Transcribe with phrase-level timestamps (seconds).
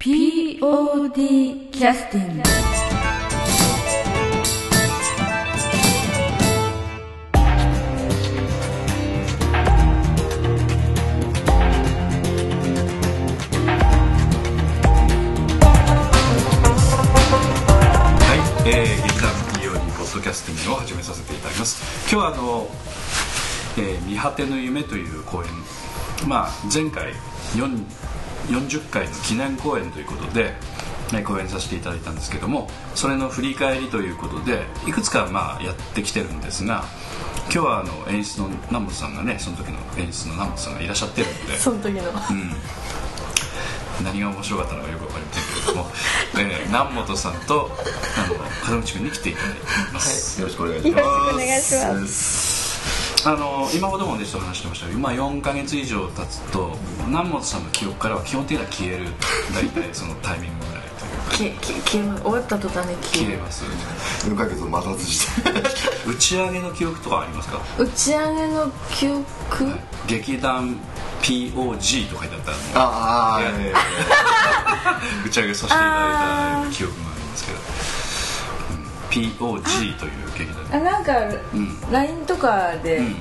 [0.00, 2.46] POD キャスティングは
[18.64, 19.30] い、えー、劇団
[19.60, 22.10] POD ポッドキャスティングを始めさせていただきます。
[22.10, 22.70] 今日はあの
[23.76, 25.50] 「えー見果ての夢」という公演。
[26.26, 27.12] まあ前回
[27.54, 27.84] 4
[28.50, 30.54] 40回の記念公演ということで、
[31.12, 36.84] ね、公演させていただいたんですけどもそれの振り返りということでいくつかまあやってきてるんですが
[37.52, 41.58] 今日はあの演出の南本さんがねその時の演出の南本さんがいらっしゃってるので。
[41.58, 42.02] その時の。
[42.02, 42.50] うん。
[44.04, 45.90] 何が面白かったのかよくわかりませんけれども、
[46.60, 47.70] えー南本さんと
[48.16, 48.28] あ
[48.70, 49.62] の門口君に来ていただいてい
[49.92, 50.96] ます、よろしくお願いします。
[50.96, 52.49] よろしくお願いします
[53.26, 59.06] あの今ほどもねちょっと話してましたけど今4か月以上経つと南本さんの記憶からは基本的には消える
[59.54, 61.60] 大体そのタイミングぐらいというか。
[61.90, 63.32] 消え終わった途端に消える。
[63.32, 63.64] 消えます
[64.28, 65.50] 4ヶ月を待たずして。
[66.10, 67.00] 打ち上げの記憶？
[67.00, 69.24] とかありますか、は打ち上げの記憶、
[69.64, 69.72] い。
[70.06, 70.76] 劇団
[71.22, 73.42] POG と書いてあったのああ、
[75.26, 77.58] 打ち上げさせていただいた記憶がありますけど、
[79.20, 81.12] うん、POG という劇団あなんか、
[81.56, 81.92] ん。
[81.92, 83.12] LINE とかで、うんうん。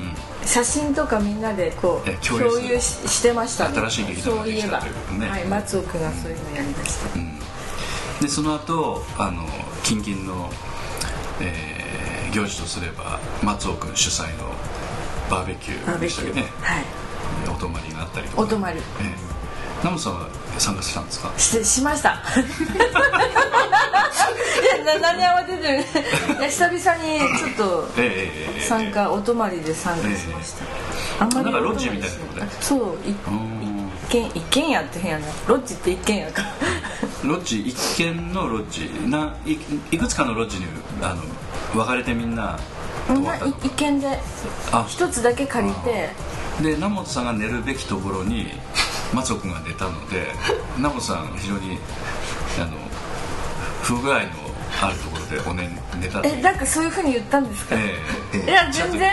[0.46, 3.76] 写真とかみんなでこうえ共有ししてましたね。
[3.76, 4.80] 新しい劇団ができたそういえば。
[4.82, 5.30] ということね。
[5.30, 9.44] はい、松尾君がそういうのやりだした、でその後あの
[9.84, 10.50] 近々の、
[11.42, 11.80] えー
[12.32, 14.54] 行事とすれば松尾君主催の
[15.30, 16.48] バーベキュバーでしたっけね。
[16.62, 16.86] はい。
[17.50, 18.42] お泊まりがあったりとか。
[18.42, 18.78] お泊まり。
[18.78, 18.82] え
[19.82, 19.86] え。
[19.86, 21.32] ナムさんは参加したんですか？
[21.38, 22.22] してしました。
[24.84, 25.84] いやな何慌ててる
[26.50, 27.88] 久々にちょっと
[28.68, 30.64] 参加お泊まりで参加しました、
[31.24, 33.16] あんまりなんかロッジみたいなとこでそう一
[34.10, 36.44] 軒一軒家って変やなロッジって一軒家か。
[37.24, 38.90] ロッジ一軒のロッジ。
[39.10, 39.58] ない
[39.92, 40.66] いくつかのロッジに
[41.02, 41.22] あの
[41.74, 42.58] 分かれてみんな
[43.08, 44.20] 泊みんな一軒で
[44.72, 44.86] あ。
[44.88, 46.10] 一つだけ借りて。
[46.62, 48.52] で南本さんが寝るべきところに
[49.14, 50.28] 松尾君が寝たので
[50.78, 51.80] 南本さん非常に
[52.60, 52.78] あの
[53.82, 54.49] 不具合の
[54.82, 55.70] あるところでお寝
[56.00, 56.38] 寝たっていう。
[56.40, 57.94] えなんかそういうふうに言ったんですか、え
[58.34, 59.12] えいや全然。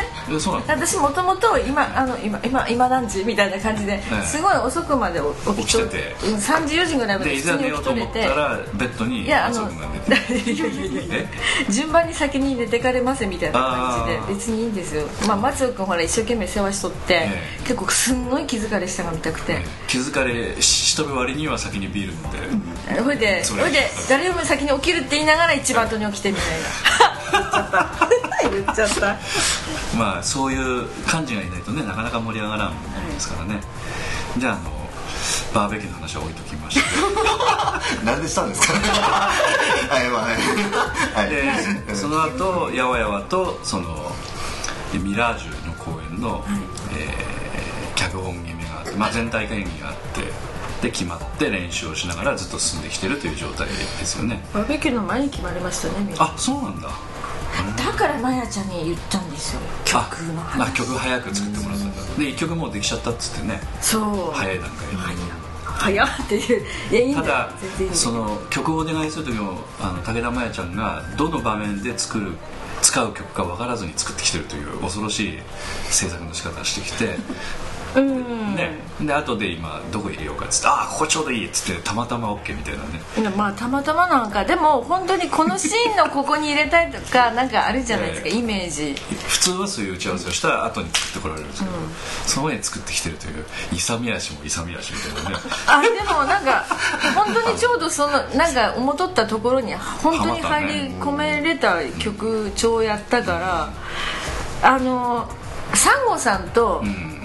[0.69, 3.25] 私もともと今あの今今今何時？
[3.25, 5.21] みたいな感じで、えすごい遅くまで
[5.56, 6.16] 起きてて。
[6.27, 8.21] うん3時4時ぐらいまで普通に起きとれて。
[8.21, 9.69] ったらベッドにいやあの
[11.71, 17.28] 順番に先に寝てかれますみたいな感じで別にいいんですよ、まあ、松尾君ほら一生懸命世話しとって、え
[17.60, 17.62] え。
[17.62, 22.22] 結構すんごい気づかれしたが見たくて、気づかれししとる割には先にビール飲ん
[22.94, 23.00] で。
[23.02, 26.46] ほいでそれほいで誰よりも先に起きるって言いながら一番後に起きてみたい
[27.70, 27.90] な。
[28.50, 29.18] 言っちゃった。
[29.98, 33.60] まあそういう幹事がいないとねなかなか盛り上がらんもんですからね。
[34.38, 34.70] じゃああの
[35.52, 36.84] バーベキューの話は置いときまして
[38.02, 38.72] え なんでしたんですか。
[39.92, 41.30] はい、まあ、はい。
[41.30, 41.94] ではい。
[41.94, 44.16] その後やわやわとその
[44.94, 46.42] ミラージュの公演の、
[46.96, 47.36] えー
[47.96, 50.20] 脚本決めがあって、まあ、全体会議があって
[50.82, 54.41] で決まって練習をしながらずっと進んできてるという状態ですよね。
[54.53, 56.91] バーベキューの前に決まりましたねあそうなんだ。
[57.76, 60.75] だからまやちゃんに言ったんですよ曲の話。
[60.75, 62.03] 曲早く作ってもらったんだ。
[62.19, 63.60] で1曲もうできちゃったっつってね。
[63.81, 64.32] そう。
[64.34, 64.97] 早い段階で、
[65.65, 67.15] 早っっていう。
[67.15, 67.50] ただ
[67.92, 72.32] その曲をお願いする時もあの武田真弥ちゃんがどの場面で作る
[72.82, 75.38] 使う曲か分からずに作ってきてるという恐ろしい
[75.88, 77.16] 制作の仕方をしてきて、
[77.96, 78.54] うん。
[78.54, 78.70] ね、
[79.00, 83.30] で後で今どこ入れようかっつって「ああここちょうどいい」っつってたまたま OK みたいなね。
[83.36, 88.34] まあたまたまなんかでも本当にこのシーンのここに入れたいとか なんかあるじゃないですか、ええ。
[88.34, 88.94] イメージ。
[89.28, 91.72] 普通はそういう打ち合わせをした後に作ってこられるんですけど、
[92.26, 95.36] その前に作ってきてるという勇み足も勇み足みたいなね。
[95.66, 96.64] あでもなんか
[97.14, 103.68] 本当にちょうどそのなんか思っとったところに本当に入り込めれた曲調やったから
[104.62, 105.28] あの
[105.74, 107.16] サンゴさんと、うん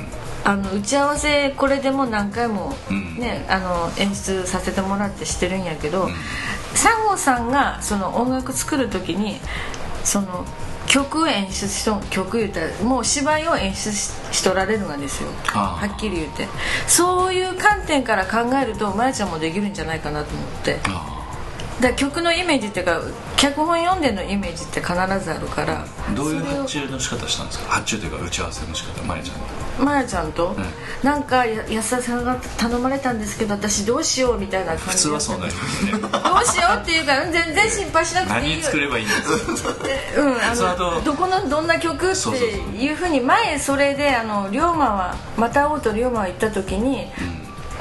[0.43, 3.15] あの打ち合わせこれでもう何回も、うん。
[3.17, 6.11] ねあの演出させてもらってしてるんやけど、ん。
[6.73, 9.37] サンゴさんがその音楽作る時に
[10.03, 10.45] その
[10.87, 15.29] 曲演出しとん曲言うたらもう芝居を演出ししとられるがですよ。
[15.45, 16.47] はっきり言うて。
[16.87, 20.79] そういう観点から考えるとまやちゃんもできるんじゃないかなと思って。
[21.79, 23.01] だ曲のイメージっていうか
[23.37, 25.85] 脚本読んでのイメージって必ずあるから。
[25.85, 27.69] あどういう発注の仕方したんですか？
[27.71, 29.45] 発注というか打ち合わせの仕方まやちゃんの
[29.79, 30.55] まやちゃんと、ん。
[31.03, 35.57] なんかや安田さんが頼まれたんですけど私どうしようみたいな感じ普通はそうなるよ
[35.97, 36.01] ね。
[36.01, 38.55] どうしようっていうかうん全然心配しなくていい。
[38.57, 40.21] 何作ればいいんですか？
[40.21, 42.29] うん、あそのどこのどんな曲って
[42.77, 47.07] いうふうに前それであの龍馬はまた会おうと龍馬は行った時に、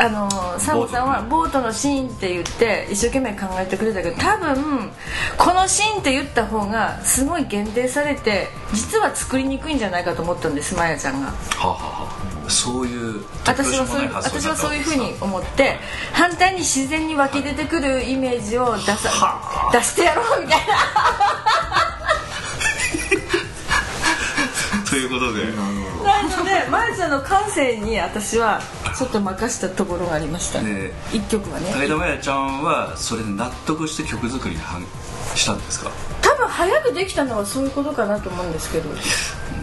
[0.00, 1.60] あのサンゴさんはボート。
[1.60, 4.90] のシーンって言って一生懸命考えてくれたけど多分
[5.36, 11.28] このシーンって言った方がすごい限定されて実は作りにくいんじゃないかと思ったんですマヤちゃんが。
[11.28, 12.50] はあはあはあ。
[12.50, 15.76] そういう私はそういう私はそういうふうに思って
[16.12, 21.89] 反対に自然に湧き出てくるイメージを出さ出してやろうみたいな
[24.90, 25.44] ということで。
[25.46, 28.60] なのでまやちゃんの感性に私は
[28.98, 30.60] ちょっと任したところがありました。
[30.60, 30.90] ね。
[31.12, 31.66] 一曲はね。
[31.72, 34.84] 武田真弥ちゃんはそれで納得して曲作りにはん
[35.36, 35.90] したんですか？
[36.22, 38.88] 多分早くできたのはそういうことかなと思うんですけど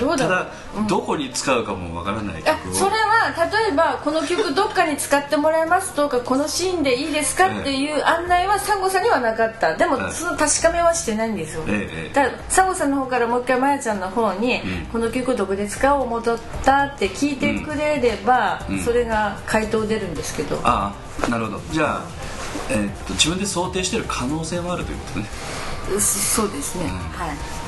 [0.00, 0.38] どうだろう。
[0.74, 2.74] ただ、どこに使うかもわからないあ曲を。
[2.74, 9.76] それは例えばこの曲どっかに使ってもらえますとかこのシーンでいいですかっていう案内はサンゴさんにはなかった。
[9.76, 12.14] でもはいその確かめはしてないんですよ、ええええ。
[12.14, 14.60] だからサンゴさんの方からもう一回まやちゃんの方に、
[14.92, 16.22] この曲どこで使おう思っ
[16.64, 20.94] たって聞いてくれれば、それが回答出るんですけど、あ
[21.26, 21.60] あなるほど。
[21.70, 22.02] じゃあ、
[22.70, 25.26] えーっと自分で想定してる可能性もあるということね。
[25.96, 27.63] うそうですね、はい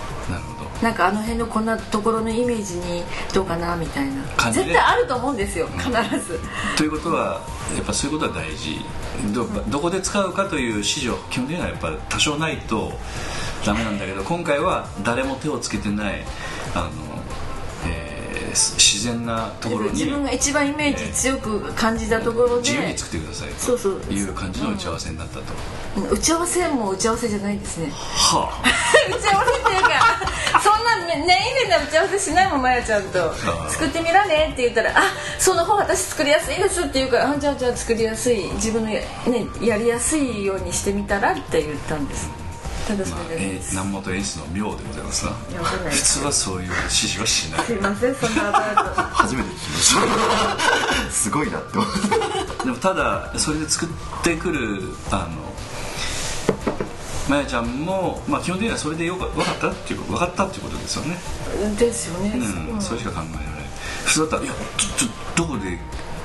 [0.83, 3.03] なんかあの辺のこんなところのイメージに
[3.33, 4.23] どうかなみたいな。
[4.37, 4.65] 感じで。
[4.67, 6.39] 絶対あると思うんですよ必ず、
[6.77, 7.41] ということは
[7.75, 8.81] やっぱそういうことは大事。
[9.35, 12.93] どどこで使うかという指示は基本的にはやっぱ多少ないと
[13.65, 16.23] ダメなんだけど今回は誰も手をつけてない
[16.75, 16.91] あの、
[17.89, 18.27] えー
[18.57, 24.01] 自然なところに自分が一番イメージ強く感じたところで、自由に作ってくださいそうそう。
[24.01, 27.93] という感じの打ち合わせになったと、打ち合わせも打ち合わせじゃないですね。
[27.93, 28.63] は
[29.09, 30.36] 打ち合わせっていうか
[31.07, 33.31] そんな念入れな打ち合わせしないもんまやちゃんと。
[33.31, 35.03] あ作ってみらねって言ったら「あ
[35.39, 42.29] その方私作りやすいです」って言うから「あじゃあじゃあ作りやすい自分のや,、ね、やりやすいようにしてみたら」って言ったんです。
[42.89, 45.33] ただあ、まあそれで、えー南本演出の妙でございますな。
[45.91, 47.65] 普通はそういう指示はしない。
[47.65, 48.43] すいませんそんな
[49.13, 49.95] 初めて聞きまし
[51.07, 51.11] た。
[51.11, 51.93] すごいなって思っ
[52.59, 53.89] てでもただそれで作っ
[54.23, 55.46] てくるあの
[57.29, 61.17] まやちゃんも、まあ、基本的にはそれでよか分かったっていう分かったっていうことですよね、
[61.77, 62.33] ですよね、
[62.71, 63.67] うんそれしか考えられない。
[64.05, 65.79] 普通だったら「いやちょちょどこで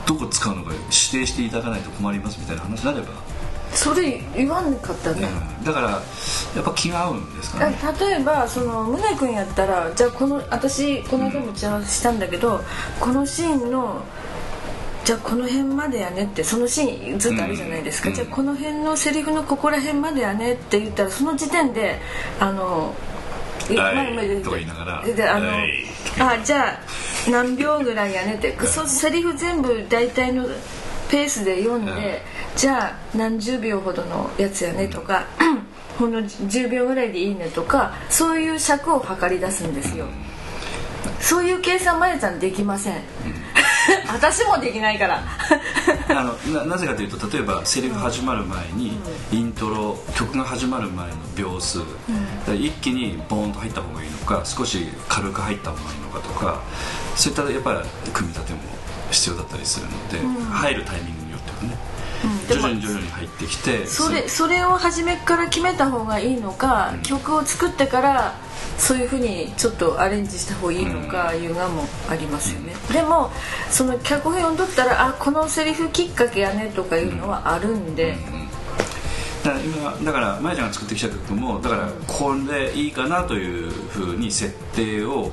[0.05, 3.07] どこ使うのか指定していただかないと困ります」みたいな話になれば、
[3.73, 5.27] それ言わんかったね、
[5.59, 5.99] うんだからや
[6.59, 7.77] っぱ気が合うんですかね。
[7.99, 12.63] 例えばその宗君やったらじゃあこの私この間も打ち合わせしたんだけど、
[12.99, 14.03] このシーンの
[15.03, 18.15] じゃあこの辺までやねってそのシーンずっとあるじゃないですか、うん。
[18.15, 21.99] じゃあこの辺のセリフのここら辺までやねって言ったらその時点で
[22.39, 22.93] あの
[23.69, 25.83] 前までとか言いながらであのはい。
[26.19, 26.79] あじゃあ
[27.29, 30.45] 何秒ぐらいやねってそセリフ全部大体の
[31.09, 31.97] ペースで読んで、うん
[32.53, 35.25] じゃあ何十秒ほどのやつやねとか、
[35.97, 36.11] ほん。
[36.11, 40.05] の10秒ぐらいでいいねとかそういう尺を測り出すんですよ、
[41.19, 43.01] そういう計算まやちゃんできません、
[44.11, 45.21] 私もできないから。
[46.09, 48.99] あのななぜかというと例えばセリフ始まる前に、
[49.31, 51.87] イントロ曲が始まる前の秒数、だか
[52.47, 56.59] ら一気にボーンと入った方がいいのか少し軽く入った方がいいのかとか
[57.15, 58.59] そういったやっぱり組み立ても
[59.09, 61.77] 必要だったりするので、入るタイミングによってはね、
[62.49, 68.35] 徐々に徐々に入ってきてそれそれを初めから決めた方がいいのか、曲を作ってから
[68.77, 73.31] そういうふうにちょっとアレンジした方がいいのかいうのもありますよね、でも
[73.69, 78.17] その脚本読んどったらあこのセリフきっかけやねとかいうのはあるんで、
[79.43, 85.31] だから今だからまやちゃんが作ってきた曲もだからこれでいいかなというふうに設定を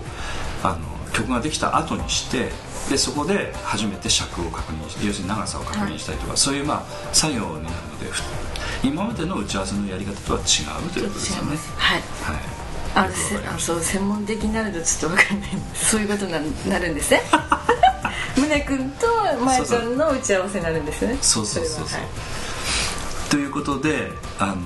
[0.62, 2.50] あの曲ができた後にして
[2.90, 8.22] でそこで初めて尺を確認して要するに長さを確認したりとか、そういうまあ作業になるのでふ
[8.82, 10.42] 今までの打ち合わせのやり方とは違
[10.86, 11.56] うということですよね。
[11.76, 12.00] はい。
[12.00, 12.57] はい
[12.94, 13.08] あ
[13.54, 15.50] あそう専門的になるとちょっと分かんない。
[15.74, 17.22] そういうことにななるんですね。
[18.36, 19.06] 宗君と
[19.44, 21.18] まやちゃんの打ち合わせになるんですね。
[21.20, 22.08] そうそうそうそう、はい。
[23.30, 24.56] ということであの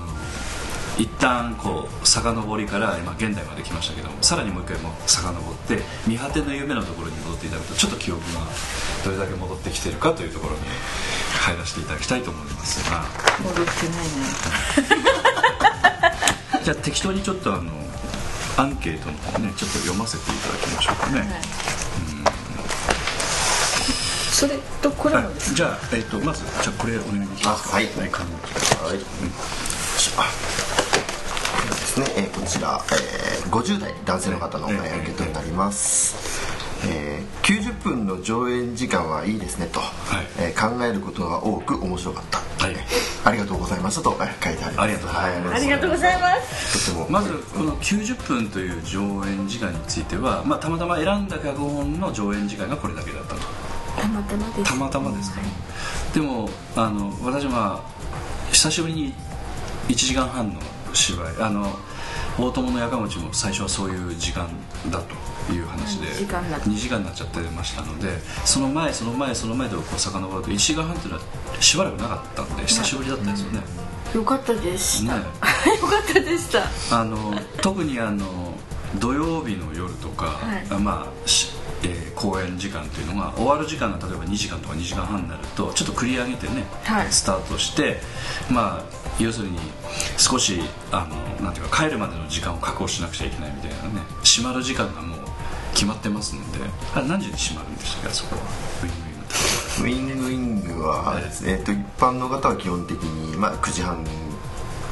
[0.99, 8.41] 一旦こう遡りから今現代まで来ましたけどもさらにもう一回も遡って見果ての夢のところに戻っていただくとちょっと記憶が
[9.05, 10.61] どれだけ戻ってきてるかというところに
[11.41, 13.05] 入らせていただきたいと思いますが。
[13.43, 15.13] 戻ってないね。
[16.63, 17.73] じゃあ適当にちょっとあの
[18.57, 21.29] アンケートの方ねちょっと読ませていただきましょうかね、はい。
[24.33, 25.57] それとこれもですはい。
[25.57, 27.87] じゃあ、えっとまずじゃあこれお願いできますはい。
[27.87, 27.97] はい。
[27.99, 28.19] はい、あで
[31.69, 36.17] はですね、えーこちら、えー50代男性の方の、えーアンケートになります、
[36.89, 37.47] えー
[37.83, 39.83] 90分の上演時間はいいですねと、い。
[40.39, 42.77] えー考えることが多く面白かった、はい。
[43.25, 44.81] ありがとうございましたとえー書いてあります。
[44.81, 45.51] ありがとうございます。
[45.51, 46.87] はありがとうございます。
[46.87, 47.11] とても。
[47.11, 53.41] まずこの90分という上演時間については、まあ、たまたま選んだ脚本の上演時間がこれだけだったと。
[54.01, 54.71] たまたまです。
[54.71, 55.41] たまたまですか、
[56.15, 57.83] でもあの私は
[58.53, 59.15] 久しぶりに
[59.89, 60.61] 1時間半の
[60.95, 61.67] 芝居あの
[62.39, 64.49] 大友のやかもちも最初はそういう時間
[64.91, 65.15] だと
[65.51, 68.09] いう話で2時間になっ2時間になっちゃってましたので
[68.45, 71.25] その前その前その前でこう遡ると1時間半っていうのは
[71.61, 73.61] しばらくなかったんで久しぶりだったんですよね、
[74.15, 75.23] よかったでした、ね。
[75.81, 76.99] よかったでした。
[77.01, 78.55] あの特にあの
[78.99, 80.67] 土曜日の夜とか、はい。
[80.71, 81.51] あまあし
[81.83, 87.07] えー公演時間というのが終わる時間が例えば2時間とか2時間半になるとちょっと繰り上げてね、はい。
[87.11, 88.01] スタートして
[88.49, 88.85] まあ
[89.19, 89.59] 要するに
[90.19, 91.09] 少しあ
[91.41, 95.22] のなんていうか帰るまでの時間を確保しなくちゃいけないみたいなね閉まる時間がもう
[95.73, 96.59] 決まってますので。
[96.95, 98.09] あれ何時に閉まるんでしたっけ？
[98.09, 98.43] あそこは。
[99.81, 104.05] ウィングウィングウィングはね、えっと一般の方は基本的に、まあ、9時半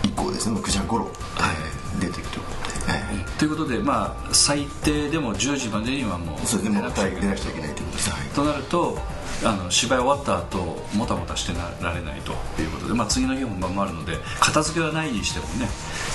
[0.05, 0.55] 以降ですね。
[0.55, 3.01] もう9時半頃、はい、出ていくということで、はい。
[3.39, 6.81] ということでまあ最低でも10時までにはもうそうですね。
[6.81, 7.21] もう出なくちゃいけない。
[7.23, 8.29] 出なくちゃいけないということです、はい。
[8.29, 8.99] となると
[9.43, 10.59] あの芝居終わった後
[10.95, 15.67] もたもたしてなられないということで、まあ、次の日本番もあるので片付けはないにしてもね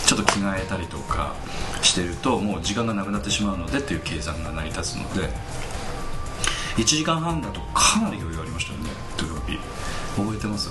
[0.05, 1.33] ちょっと着替えたりとか
[1.81, 5.29] してるともう時間がなくなってしまうのでという計算が成り立つので
[6.77, 9.57] 1時間半だとかなり余裕ありましたよね土曜日。
[10.15, 10.69] 覚えてます？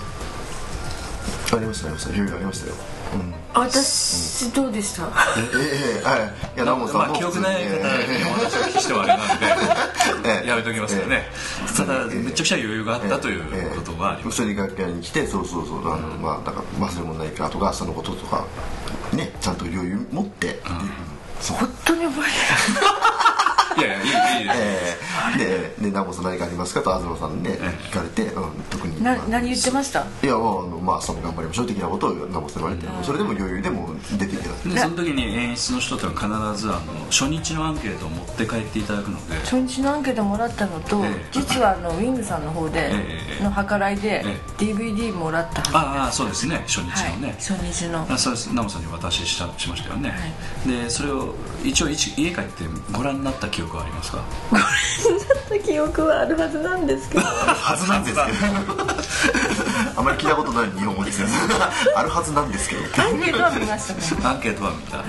[1.53, 1.95] ありましたあり。
[1.95, 2.75] ました余裕ありましたよ、
[3.15, 5.05] うん、私どうでした？
[5.05, 6.21] えええはい
[6.57, 7.83] いやナモさんもまあ記憶ない方に
[8.25, 9.25] お話をお聞きしてはあれな
[10.19, 11.27] んでええやめときますよね
[11.77, 18.47] ただめちゃくちゃ余裕があったというええことはありま楽屋に来てそうそうそうあの、まあだから忘れ物ないかとか明日のこととか
[19.13, 20.61] ねちゃんと余裕持って、
[21.41, 22.25] そう本当に覚い
[23.83, 24.97] やいやいいいいです
[25.37, 29.02] えー、でで「ナモさん何かありますか?」と東さんにねえ聞かれて、うん、特に。
[29.02, 30.04] な何言ってました？
[30.23, 36.26] いやもうあの、まあ、明日も頑張りましょう的なことをナモさん言われて、それでも余裕でも出てきたでその時に演出の人とは必
[36.62, 39.35] ずあの初日のアンケートを持って帰っていただくので。
[39.45, 41.26] 初日のアンケートもらったのと、ええ。
[41.33, 46.62] 実はあのウィングさんの方で、ええの計らいで、え DVD もらったああそうですね。
[46.66, 47.12] 初日はい。
[47.12, 48.07] のね、初日の。
[48.09, 48.47] あそうです。
[48.54, 50.16] ナモさんにお渡ししたしましたよね、は
[50.85, 54.18] でそれを一応一家帰ってご覧になった記憶はありますか？
[54.18, 57.25] だった記憶はあるはずなんですけど。
[57.25, 58.28] はずなんですけど
[59.97, 61.28] あまり聞いたことない日本語ですよ
[61.97, 62.83] あるはずなんですけど。
[63.02, 64.00] アンケートは見ましたね。
[64.25, 65.06] アンケートは見た、はい。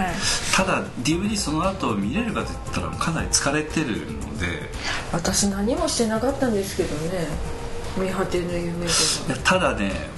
[0.55, 4.71] ただ DVD その後見れるかといったらかなり疲れてるので。
[5.11, 7.27] 私何もしてなかったんですけどね。
[7.97, 10.09] 見果ての夢でいやただね、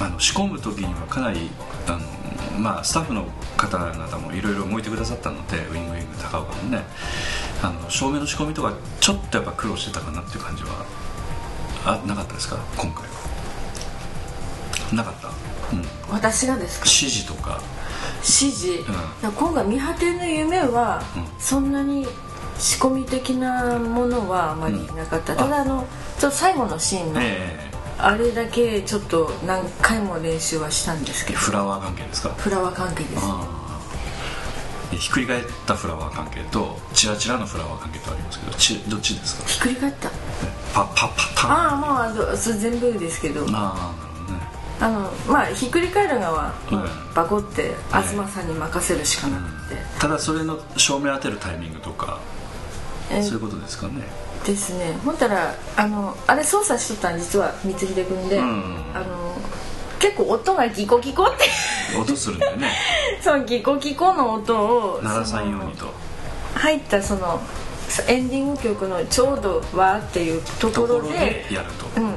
[0.00, 1.50] あの仕込む時にはかなり
[1.88, 1.98] あの、
[2.58, 6.84] まあ、スタッフの方々もいろいろ動いてくださったのでウィングウィング高岡もね。
[7.62, 10.84] あの照明の仕込みとかちょっとやっぱ苦労してたかなっていう感じは
[11.84, 12.58] あなかったですか？
[12.76, 13.10] 今回は。
[14.92, 15.34] なかった、うん、
[16.10, 16.86] 私がですか？
[16.86, 17.60] 指示とか。
[18.16, 18.84] 指示、
[19.22, 21.26] 今回見果ての夢は、うん。
[21.40, 22.06] そんなに
[22.58, 25.86] 仕込み的なものはあまりなかった、ただあの
[26.18, 27.71] ちょっと最後のシーンの、え
[28.04, 31.40] あれだけちょっと何回も練習はしたんですけえど。
[31.40, 32.30] フラワー関係ですか？
[32.30, 33.22] フラワー関係です。
[34.98, 39.48] ひっくり返ったフラワー関係とチラチラのフラワー関係とありますけどちどっちですか？
[39.48, 40.10] ひっくり返った。
[40.74, 41.50] パパパターン。
[41.50, 43.44] ああまあそれ全部ですけど。
[43.44, 44.40] ああなるほどね。
[44.80, 52.18] あのまあひっくり返るのは、うんバコって東さんに任せるしかなくて、ただそれの照明当てるタイミングとか
[53.10, 54.02] えそういうことですかね
[54.44, 54.92] ですね。
[55.04, 58.76] ほんたらあのあれ操作しとったん実は光秀君で、うん。
[58.94, 59.36] あの
[59.98, 61.44] 結構音がギコギコって。
[61.96, 62.70] 音するんだよね。
[63.22, 65.86] そのギコギコの音を鳴らさんようにと。
[66.54, 67.40] 入ったその
[68.08, 72.00] エンディング曲のちょうど「わ」っていうところでやると。
[72.00, 72.14] うん、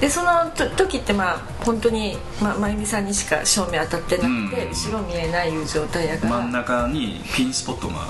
[0.00, 4.72] でそのと時ってまあ本当にま真由美さんにしか照明当たってなくて、うん。
[4.72, 6.32] 後ろ見えないいう状態やから。
[6.36, 8.08] 真ん中にピンスポットがはい。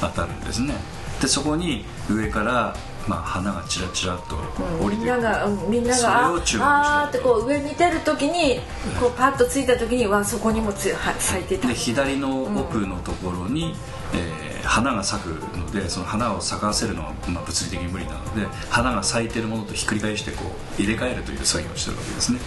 [0.00, 0.74] 当たるんですね。
[1.20, 4.36] でそこに上から、まあ、花がチラチラっと
[4.82, 5.14] 降りてくる。
[5.14, 8.60] みんなが、うんみんながああーってこう上見てる時に
[9.00, 11.68] こうパッとついた時にわそこにもつは咲いてた。
[11.68, 13.74] で左の奥のところに、
[14.14, 20.44] えー花が咲くのでその花を咲かせるのは、まあ、物理的に無理なので花が咲いてるものとひっくり返してこ
[20.78, 22.40] う入れ替えるという作業をしてるわけですね、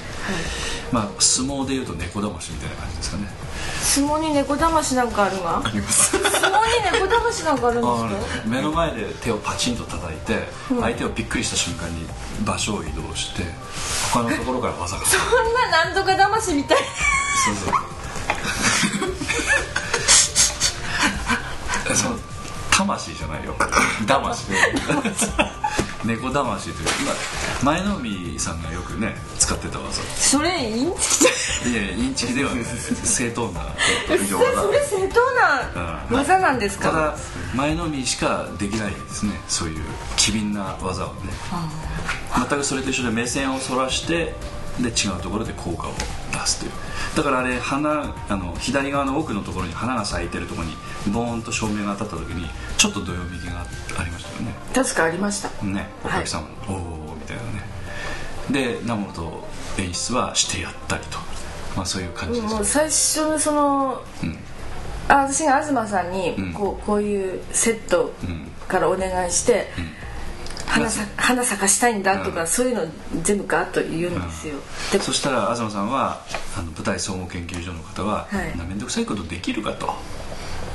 [0.91, 3.27] まあ相撲でいうと猫だましみたいな感じですかね。
[3.81, 6.11] 相撲に猫だましなんかあるがあります。
[6.17, 6.61] 相撲
[6.93, 7.88] に猫だましなんかあるんで
[8.27, 8.47] すか？
[8.47, 12.05] 目の前で手をパチンと叩いて、相手をびっくりした瞬間に
[12.45, 13.43] 場所を移動して
[14.13, 15.05] 他のところから技が。
[15.05, 15.21] そん
[15.53, 16.77] ななんとかだましみたい。
[17.45, 17.73] そうそう
[21.96, 22.15] その
[22.72, 23.55] 魂じゃないよ。
[24.08, 24.51] 魂。
[26.05, 26.89] 猫魂という
[27.62, 30.01] 今前の海さんがよくね使ってた技。
[30.15, 32.63] それインチいやいやインチキではない。
[33.03, 33.62] 正当な
[34.08, 34.38] それそ
[34.72, 35.31] れ正当
[35.81, 36.17] なうん。
[36.17, 37.15] 技なんですか、ただ
[37.53, 39.41] 前の海しかできないですね。
[39.50, 39.84] そういう
[40.15, 41.34] 機敏な技をね。
[42.34, 44.36] 全くそれと一緒で目線をそらして
[44.81, 45.91] で違うところで効果を
[46.31, 46.71] 出すという。
[47.15, 50.75] だからあれ花あの左側の奥のところに花が咲いてるところに
[51.13, 54.53] ボーンと照明が当たった時にちょっとどよめきがありましたよね。
[54.74, 55.65] 確かありました。
[55.65, 57.50] ねお客様の、はい、おおみたいなね。
[58.51, 59.43] で南本
[59.77, 61.17] 演出はしてやったりと。
[61.75, 62.53] まあそういう感じです。
[62.53, 64.38] もう最初のその、うん、
[65.07, 68.13] あ私が東さんにこう,、こういうセット
[68.67, 69.99] からお願いして、うん
[70.69, 72.83] 花さ花咲かしたいんだとか、うん、そういうの
[73.23, 74.55] 全部ガッと言うんですよ、
[74.93, 76.21] うん、そしたら東さんは
[76.55, 79.93] あの舞台総合研究所の方は面倒、くさいことできるかと。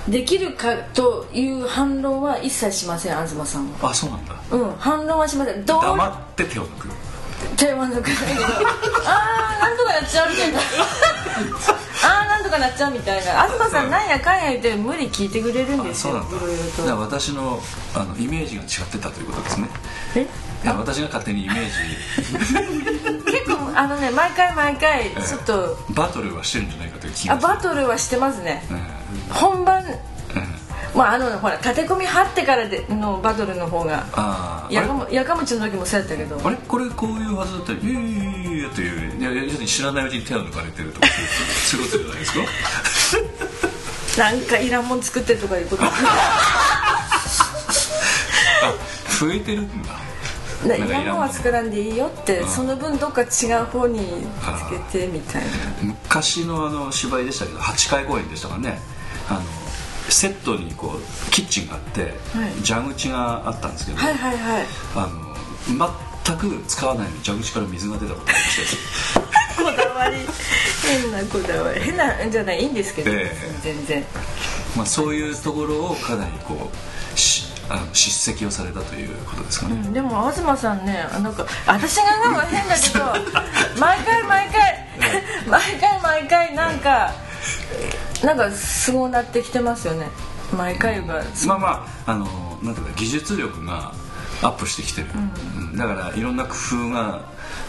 [0.08, 3.90] できるかという反論は一切しません東さんは。
[3.90, 4.34] あそうなんだ。
[4.50, 5.64] うん反論はしません。
[5.64, 5.82] どう？
[5.82, 6.88] 黙って手を抜く。
[7.56, 8.10] 手を抜く。
[9.06, 10.58] ああなんとかやっちゃうみたいな。
[12.04, 13.46] ああかなっちゃうみたいな。
[13.48, 16.14] 東さんなんやかんや言って無理聞いてくれるんですよ。
[16.14, 17.00] いろいろと。
[17.00, 17.60] 私の
[17.94, 19.68] あのイメージが違ってたということですね。
[20.16, 20.22] え？
[20.64, 21.70] いや私が勝手にイメージ。
[23.30, 28.62] 結構あのね毎回毎回ちょっと、バトルはしてるんじゃないかという気があバトルはしてますね、
[29.30, 29.84] 本番
[30.94, 36.40] まああのほら立て込み張ってからでのバトルの方がやかもやかもちの時もそうやったけど。
[36.44, 36.56] あれ？
[36.56, 41.06] これこういうはずだったら「いやいやいやいや」といういや要するに知らないうちに手を抜かれてるとか
[41.70, 42.32] そういうことじゃないです
[44.16, 45.90] かなんかいらんもん作ってとかいうことあ
[49.20, 53.24] 増えてるんだいらんもんは作らんでいいよって、うん、その分どっか違
[53.60, 55.48] う方につけてみたいな
[55.82, 58.78] 昔のあの芝居でしたけど8回公演でしたからね
[59.28, 59.63] あの
[60.08, 62.12] セットにこうキッチンがあって、はい、
[62.64, 65.06] 蛇口があったんですけど、はいはいはい、あ
[65.78, 65.94] の
[66.26, 67.16] 全く使わないの。
[67.16, 70.16] に蛇口から水が出たことありましたこだわり。
[70.86, 71.80] 変なこだわり。
[71.80, 74.04] 変なんじゃないいいんですけど、えー、全然、
[74.76, 76.70] まあ、そういうところをかなりこ
[77.14, 83.04] うしあの叱責をされたということですかね、うん、でも東さんねなんか私が言うのは変だけど
[83.80, 84.84] 毎回毎回
[85.48, 87.12] 毎回毎回なんか
[88.24, 90.08] なんかすごなってきてますよね。
[90.56, 91.22] 毎回が。
[91.46, 92.26] まあまああの
[92.62, 93.92] なんていうか技術力が
[94.42, 95.08] アップしてきてる、
[95.56, 97.24] うん、だからいろんな工夫が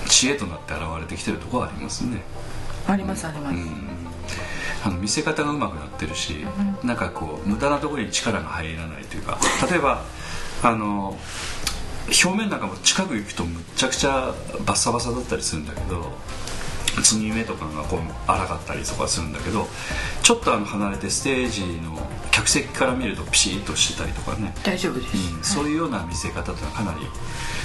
[0.08, 2.24] 知恵となって現れてきてるところはありますね。
[2.88, 3.68] ありますあります、うん、
[4.84, 6.46] あの見せ方がうまくなってるし、
[6.82, 9.40] うん、なんかこう無駄なところに力が入らないというか。
[9.70, 10.04] 例えば
[10.64, 11.18] あの
[12.08, 14.34] 表面なんかも近く行くとむっちゃくちゃ
[14.66, 16.12] バッサバサだったりするんだけど
[17.02, 19.68] 継ぎ目とかがこう荒かったりとかするんだけど
[20.24, 21.98] ちょっとあの離れてステージの
[22.32, 27.00] 客席から見るとピシッとしてたりとかね大丈夫です、うん、そういうような見せ方というのはかなり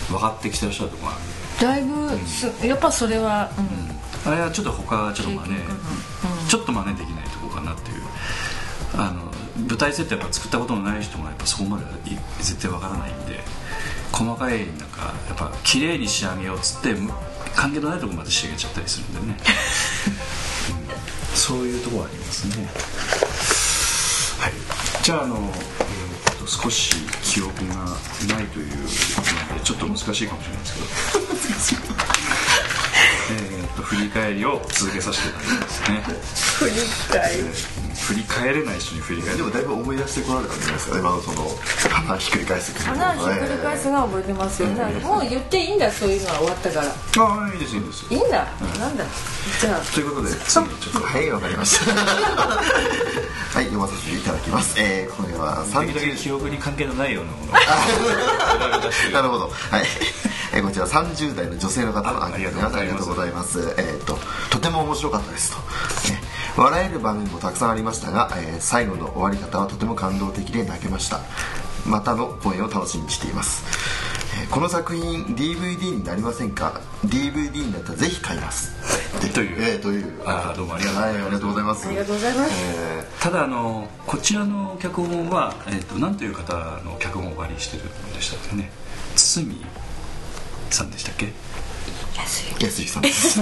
[0.09, 1.25] 分かってきてらっしゃるところがある
[1.61, 1.95] だいぶ、
[2.63, 3.51] うん、やっぱそれは、
[4.27, 5.61] うん、あれはちょっと他はちょっと真似、
[6.49, 8.03] ちょっと真似できないところかなっていう
[8.95, 9.31] あの
[9.69, 11.85] 舞台設定やっぱ作ったことのない人もやっぱそこまで
[12.39, 13.41] 絶対分からないんで
[14.13, 16.95] 細かいなんかやっぱ綺麗に仕上げようっつって
[17.55, 19.39] 関係のないところまで仕上げちゃったりするんでね、
[21.33, 22.71] うん、そういうところありますね。
[24.39, 24.53] はい。
[25.03, 27.75] じゃああの、えー、と少し記憶が
[28.35, 31.95] ないというのでちょっと難しいかもしれないですけど
[33.31, 36.03] えと振り返りを続けさせていただきますね。
[36.59, 36.73] 振り
[37.09, 37.43] 返り、
[38.01, 41.49] 振り返れない人に振り返るでもだいぶ思い出してこられたんじゃないですか今のその
[41.91, 46.87] 花ひっくり返す花ひっくり返すが覚えてますよね、もう言っていいんだそういうのは終わったから
[47.25, 48.15] ああいいですいいです。
[48.15, 48.47] いいんだ、
[48.79, 49.05] なんだ。
[49.61, 57.53] じゃあということで次ちょっとはいわかりましたはい読ませていただきます、えー、これは30記憶に関係のないようなもの
[59.13, 59.49] なるほど。
[59.49, 63.61] はいえー、こちら30代の女性の方のアンケートですありがとうございます。
[63.61, 64.19] えっ、ー、と
[64.51, 65.59] とても面白かったですと、
[66.13, 66.21] ね、
[66.57, 71.21] 笑える場面もたくさんありましたが、えー、最後の終わり方はとても感動的で泣けました。
[71.87, 73.65] またの公演を楽しみにしています。
[74.51, 78.73] この作品 DVD になりませんか？DVD になったらぜひ買います。
[79.33, 80.21] という、えー、という。
[80.25, 80.91] あどうもありが
[81.39, 81.87] とう、ございます。
[81.87, 88.71] ありがとうございます、えー、ただあのこちらの脚本は、えーと、と何という方の脚本をお借りしてるんでしたっけね。
[89.17, 89.47] 堤
[90.75, 91.33] さんでしたっけ？
[92.61, 93.03] 安井さん。
[93.03, 93.41] です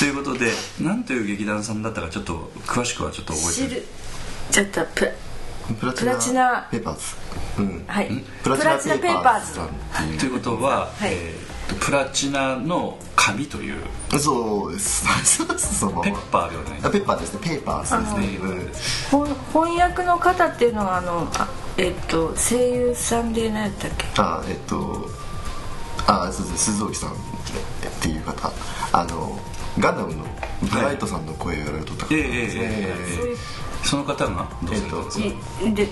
[0.00, 3.84] ということで何という劇団さんだったかちょっと詳しくはちょっと覚えてる。
[4.50, 5.10] ちょっとプ
[5.78, 8.08] プラチナペーパーズ、うん、はい。
[8.42, 9.60] プラチナペーパーズ。
[10.18, 13.76] ということは、はい、えー、プラチナの紙という
[14.18, 15.04] そうです。
[16.02, 16.92] ペッパーではない。
[16.92, 17.40] ペッパーですね。
[17.42, 18.38] ペーパーズですね、
[19.52, 21.48] 翻訳の方っていうのはあのあ
[21.80, 24.06] えっ、ー、と声優さんで何やったっけ？
[24.18, 25.08] あえっ、ー、と
[26.06, 27.14] あそうです鈴木さんっ
[28.02, 28.52] ていう方。
[28.92, 29.38] あの
[29.78, 30.24] ガンダムの
[30.62, 33.36] ブライトさんの声をやられとった方ええですね、ええええ
[33.86, 35.24] その方がどうされたんですか、
[35.66, 35.88] いで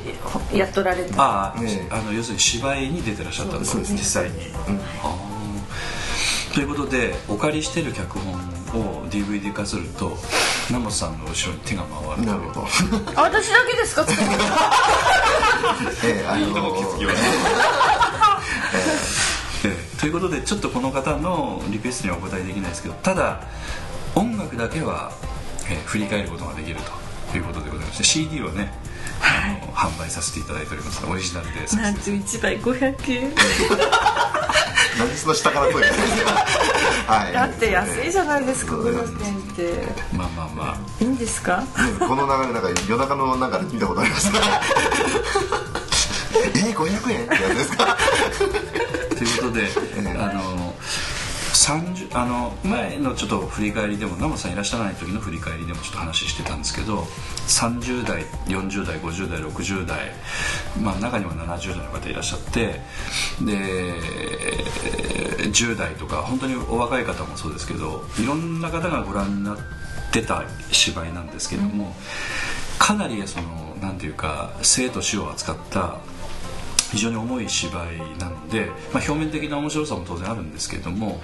[0.53, 1.23] やっとられた。
[1.23, 3.99] ああ、ねあの要するに芝居に出てらっしゃったんですですね。
[3.99, 4.37] 実際に、
[5.03, 6.55] あー。
[6.55, 8.35] ということでお借りしてる脚本
[8.77, 10.17] を DVD 化すると
[10.69, 12.67] 南本さんの後ろに手が回るなるほど。
[13.17, 14.07] あ私だけですか？
[16.05, 17.19] ええあのいいとこ気づきはね
[19.65, 19.99] ええ。
[20.01, 23.41] ということでちょっとこの方のリクエストにはお答えできないですけどただ
[24.15, 25.13] 音楽だけは、
[25.71, 26.77] えー振り返ることができる
[27.31, 28.73] ということでございまして CD をね、
[29.21, 33.35] あの販売させていただいておりますオリジナルでなんと1倍500円
[34.99, 35.89] 何その下から声が
[37.07, 37.33] はい。
[37.33, 39.73] だって安いじゃないですか500円って。
[40.17, 40.79] まあまあまあ。
[41.01, 41.63] いいんですか？
[42.01, 44.31] この流れなんか夜中のなんかで見たことあります。
[46.55, 47.97] え500円ってやつですか？
[49.17, 49.69] ということで、
[50.19, 50.75] あの
[51.69, 57.01] 30あの前のちょっと振り返りでも生さんいらっしゃらない時の振り返りでもちょっと話してたんですけど
[57.47, 59.99] 30代40代50代60代、
[60.81, 62.81] まあ、中には70代の方いらっしゃって
[63.45, 63.95] で
[65.53, 69.59] 10代とか本当にお若い方もそうですけどいろんな方がご覧になっ
[70.11, 71.95] てた芝居なんですけども、
[72.79, 75.99] かなりそのなんていうか生と死を扱った
[76.91, 81.21] 非常に重い芝居なので、まあ、表面的な面白さも当然あるんですけれども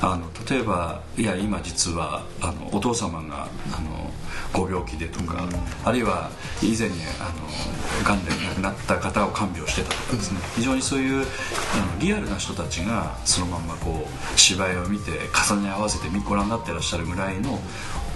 [0.00, 4.10] あの例えばいや今実はあのお父様があの
[4.52, 5.48] ご病気でとか、
[5.84, 6.30] あるいは
[6.62, 10.40] 以前にあのがんで亡くなった方を看病してたとかですね。
[10.54, 15.12] 非常にそういうあのリアルな人たちがそのまんまこう芝居を見て
[15.50, 17.58] 重ね合わせてご覧になってらっしゃるぐらいの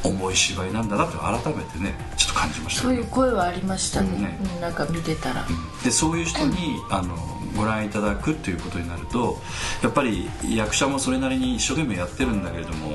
[0.05, 2.83] 重い芝居なんだなと改めてねち感じました。
[2.83, 4.11] そういう声はありましたね。
[4.19, 4.61] ねうん。
[4.61, 5.47] なんか見てたら。
[5.83, 7.17] でそういう人にあの
[7.57, 9.39] ご覧いただくということになると
[9.83, 12.91] やっぱり役者もそれなりに一生懸命やってるんだけれども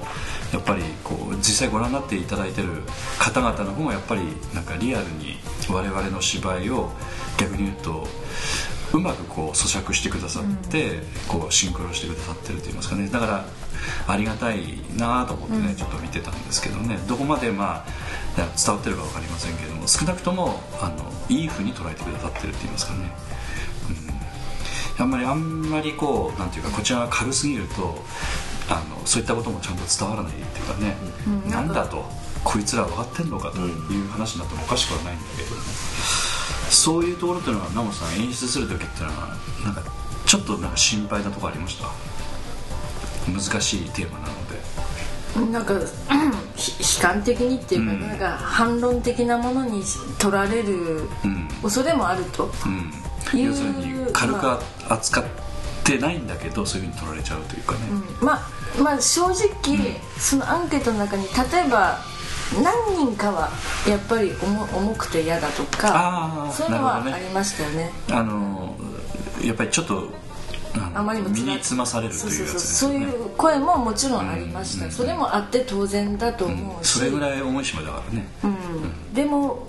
[0.53, 2.83] やっぱりこう実際ご覧になっていただいてる
[3.17, 4.21] 方々の方もやっぱり
[4.53, 5.37] なんかリアルに
[5.69, 6.91] 我々の芝居を
[7.37, 8.07] 逆に言うと
[8.93, 13.07] うまくこう咀嚼してくださって、こうシンクロしてくださってると言いますかね。
[13.07, 13.45] だから
[14.07, 16.97] ありがたいなと思ってね、ちょっと見てたんですけどね。
[17.07, 17.85] どこまでまあ
[18.35, 23.11] 伝わってるか分かりませんけれども少なくともあのいいふうに捉えてくださってるって言いますかね、
[24.97, 28.03] うん、あんまりあんまりこうなんていうかこちらが軽すぎると
[28.69, 30.95] あのそういったこともちゃんと伝わらないっていうかね、
[31.49, 32.05] なんだと
[32.43, 35.61] こいつら分かってんのかという話になってもおかしくはないんだけどね、
[36.69, 39.83] そういうところっていうのはナモさん演出する時っていうのはなんか
[40.25, 41.87] ちょっとなんか心配なところありました？
[43.29, 44.55] 難しいテーマなので
[45.51, 45.73] なんか
[46.55, 49.83] ひ悲観的にっていうか、うんなんか反論的なものに
[50.19, 51.47] 取られるうん。
[51.61, 55.23] 恐れもあると、うん、いう要するに軽く扱っ
[55.83, 57.79] てないんだけどそういうふうに取られちゃうというかね、
[58.19, 58.25] うん。
[58.25, 59.39] まあまあ正直、
[60.17, 61.99] そのアンケートの中に例えば
[62.63, 63.49] 何人かは
[63.87, 67.91] やっぱり重重くて嫌だとかそういうのはありましたよね。
[68.09, 68.75] あの
[69.43, 70.09] やっぱりちょっと
[70.93, 74.91] あまりにも身につまされるとそういうやつそうそうですよねそういう声ももちろんありました、うん。
[74.91, 79.13] それもあって当然だと思うし、それぐらい重い芝居だからね、うん。
[79.13, 79.67] でも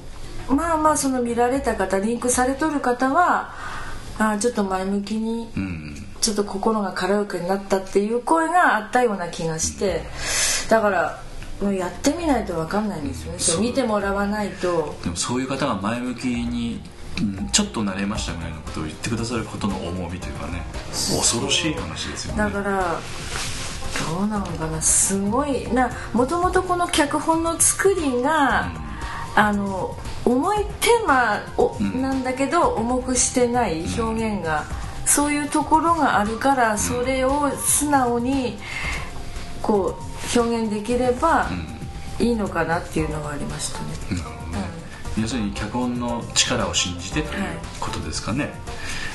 [0.48, 3.54] まあまあその見られた方リンクされとる方は
[4.18, 5.96] あちょっと前向きにうん。
[6.20, 10.02] ちょっと心が軽やかになったっていう声があったような気がして。
[10.68, 11.20] だから
[11.60, 13.68] もうやってみないと分かんないんですよね。
[13.68, 14.96] 見てもらわないと。
[15.02, 16.80] でもそういう方が前向きに、
[17.20, 22.38] うんちょっと慣れましたぐらいのことを言ってくださることの重みというかね恐ろしい話ですよね。
[22.38, 23.00] だから
[24.10, 24.80] どうなのかな。
[24.80, 28.72] すごいなもともとこの脚本の作りが、
[29.34, 32.00] あの重いテーマを、ん。
[32.00, 34.64] なんだけど重くしてない表現が、
[35.04, 38.56] そういうところがあるからそれを素直に
[39.60, 41.48] こう表現できれば
[42.18, 44.41] いいのかなっていうのはありましたね。
[45.20, 47.42] 要するに脚本の力を信じてという
[47.80, 48.50] ことですかね、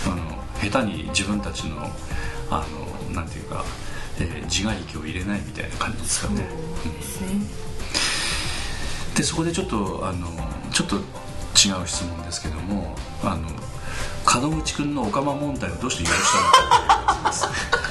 [0.05, 1.77] あの下手に自分たちの
[2.49, 2.65] あ
[3.10, 3.63] のなんていうか、
[4.19, 6.47] えー自我力を入れないみたいな感じですかね。
[9.15, 10.27] でそこでちょっとあの
[10.71, 10.99] ちょっと違
[11.83, 13.49] う質問ですけどもあの
[14.39, 17.31] 門口君のオカマ問題をどうして許したの
[17.81, 17.87] か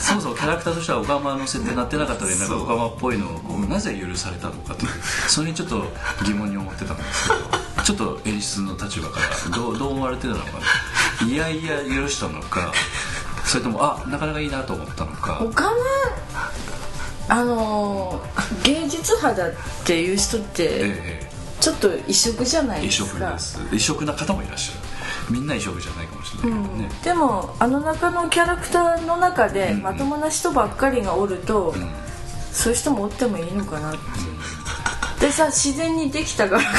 [0.00, 4.90] そもそもキャラクターとしてはオカマの設定になってなかったのになんかオカマっぽいのをこうなぜ許されたのかという
[5.28, 5.84] それにちょっと
[6.24, 10.44] 疑問に思ってたんですけどちょっと演出の立場からどうどう思われてたのか
[11.20, 11.26] な。
[11.26, 12.72] いやいや許したのか
[13.44, 15.34] それともあなかなかいいなと思ったのか。
[15.34, 15.72] 他は
[17.28, 18.20] あの
[18.64, 19.52] 芸術派だっ
[19.84, 20.70] ていう人ってえ
[21.22, 21.30] え。
[21.60, 23.18] ちょっと異色じゃない異ですか。
[23.18, 23.60] 色です。
[23.72, 24.89] 異色な方もいらっしゃる
[25.30, 31.74] みんな異色じゃないかもしれないけどね、でもあの中のキャラクターの中でまともな人ばっかりがおると、
[32.52, 33.98] そういう人もおってもいいのかなって。
[35.20, 36.62] でさ自然にできたから。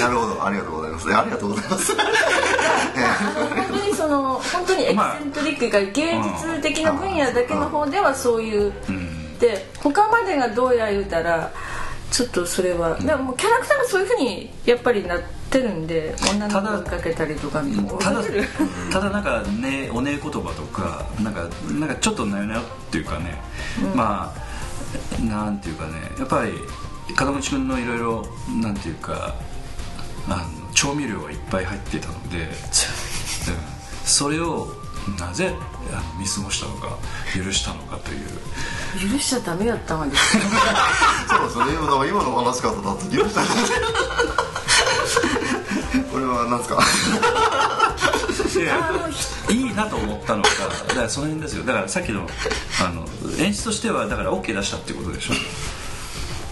[0.00, 0.44] なるほど。
[0.44, 1.16] ありがとうございます。
[1.16, 1.92] ありがとうございます。
[3.56, 8.72] 本当にその本当にエキセントリックが芸術的な分野だけの方ではそういう、
[9.38, 11.52] で他までがどうや言うたら
[12.14, 17.98] ちょっとそれは、でもキャラクターがそういうふうにやっぱりなってるんで女の子追いかけたりとかも。
[17.98, 18.22] ただ
[18.92, 23.36] ただなんかねおねえ言葉とかなんかなんかちょっとなよなよっていうかね、
[23.96, 25.94] まあなんていうかね。
[26.16, 26.52] やっぱり
[27.18, 28.24] 門口君のいろいろ
[28.62, 29.34] なんていうか
[30.28, 32.48] あの調味料がいっぱい入ってたので、うん。
[34.04, 34.68] それを
[35.18, 35.54] なぜ
[35.92, 36.96] あの見過ごしたのか
[37.34, 38.28] 許したのかという。
[39.12, 40.42] 許しちゃダメやったんですよ
[41.28, 43.40] そうですね今の今の話し方だと許した。
[46.12, 46.78] これは何ですか？
[48.60, 48.90] いや
[49.50, 50.48] いいなと思ったのか
[50.88, 51.64] だからその辺ですよ。
[51.64, 52.26] だからさっきの
[52.80, 53.04] あの
[53.38, 55.28] 演出としてはだから OK 出したってことでし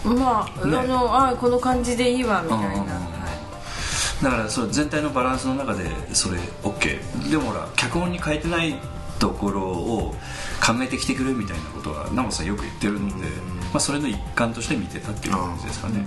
[0.04, 0.08] ょ？
[0.08, 0.76] まあ、ね。
[0.78, 2.66] あのあこの感じでいいわみたいな、
[4.22, 8.76] だからそれ全体のバランスの中でそれ OK でもほら脚本に変えてない
[9.18, 10.14] ところを
[10.64, 13.26] 考えてきてくれみたいなことはナモさんよく言ってるので、
[13.72, 16.06] まあ、それの一環として見てたっていう感じですかね、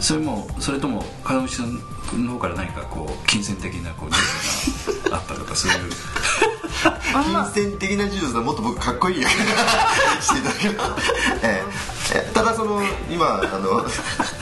[0.00, 1.74] それもそれとも門口さん
[2.26, 5.90] の方から何かこう金銭的なこうニーズがあったとかそういう
[7.12, 9.30] 金銭的な事実でもっと僕かっこいい役
[10.20, 10.90] していただ
[11.40, 11.62] け え
[12.14, 12.30] え。
[12.34, 13.84] ただその今あの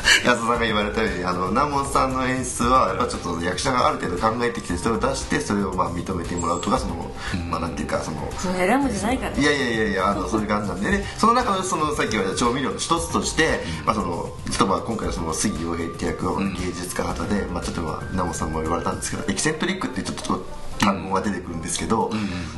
[0.25, 7.11] 安田さんが言われたようにあの南門さんの演出はやっぱちょっと役者がある程度考えてきてそれを出してそれをまあ認めてもらうとかその、
[7.51, 11.05] まあなんていうかそのその選ぶんじゃないからいやいやいやいやあのそういう感じなんでね。
[11.19, 20.45] その中のそのさっき言われた調味料の一つとして、まあ、その例えば今回のその杉洋平って役は芸術家肌で、まあ、ちょっとまあ南本さんも言われたんですけどエキセントリックってちょっと
[20.79, 22.11] 単語が出てくるんですけど、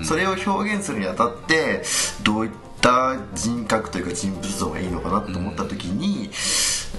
[0.02, 1.82] それを表現するにあたって
[2.22, 6.30] どういった人格というか人物像がいいのかなと思った時に、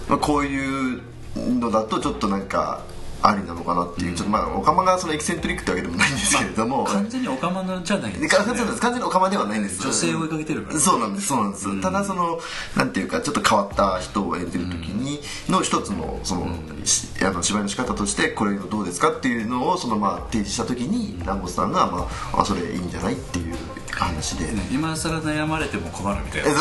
[0.07, 1.01] まあ、こういう
[1.35, 2.83] のだとちょっとなんか
[3.21, 8.45] ありなのかなっていう、ちょっとまあオカマがそのエキセントリックってわけでもないんですけれども、完全にオカマのじゃないでですね。
[8.45, 8.55] 完
[8.93, 9.81] 全にオカマではないんです。
[9.81, 12.39] 女性を追いかけてるからそうなんですそうなんです、ただその
[12.75, 16.47] なんていうかちょっと変わった人を演じる時にの一つのその、
[16.83, 23.55] しあの芝居の仕方としてこれのどうですかっていうのをそのまあ提示した時に南本さんが、まあ、あそれいいんじゃないっていう
[23.91, 26.53] 話で、ね今更悩まれても困るみたいなえ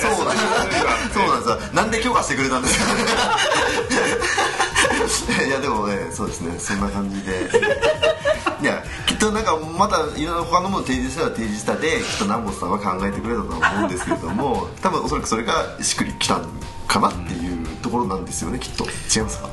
[0.00, 1.74] そうなんですそうなんですよ。
[1.74, 2.84] なんで許可してくれたんですか
[5.46, 6.58] いやでもねそうですね。
[6.58, 7.50] そんな感じで。
[8.62, 16.48] いやきっとなんかまたいろんな他のもの提示したら提示したできっと南本さんは考えてくれたと思うんですけれども 多分おそらくそれがしっくりきたん
[16.88, 19.48] かなっていうところなんですよねきっと違いますか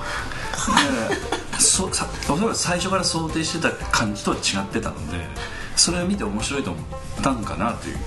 [1.59, 5.27] そさおそらく最初から想定してた感じとは違ってたので
[5.75, 6.83] それを見て面白いと思っ
[7.21, 7.97] たんかなという。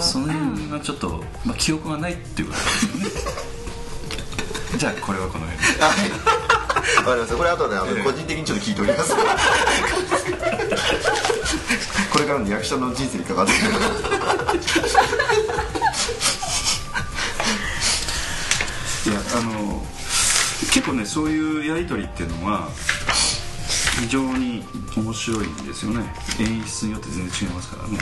[0.00, 4.78] その辺がちょっと、まあ、記憶がないっていうことですよね。
[4.78, 5.82] じゃあこれはこの辺で。
[5.82, 5.90] わ
[7.08, 9.14] かりましたこれ後であの個人的にちょっと聞いております。
[12.12, 13.70] これからの役者の人生に関わってくる
[19.06, 19.86] いやあの
[20.72, 22.68] 結構ねそういうやり取りっていうのは
[24.00, 24.64] 非常に
[24.96, 26.12] 面白いんですよね。
[26.40, 27.98] 演出によって全然違いますからね、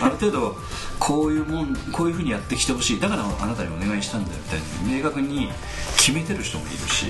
[0.00, 0.56] ある程度
[0.98, 3.00] こういうもんこういうふうにやってきてほしい。
[3.00, 5.50] だからあなたにお願いしたんだよみたいに明確に
[6.06, 7.06] 決めてる人もいるし、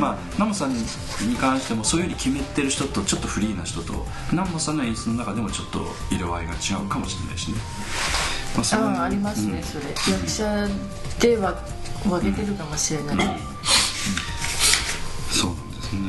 [0.00, 7.58] まあ南本さんに関してもそういうふうに決めてる人とちょっとフリーな人と南本さんの演出の中でもちょっと色合いが違うかもしれないしね、
[8.56, 9.84] まあ、そああありますね、それ。
[10.12, 10.68] 役者
[11.20, 11.54] では
[12.04, 13.16] 分けてるかもしれない、
[15.30, 16.00] そうなんですね。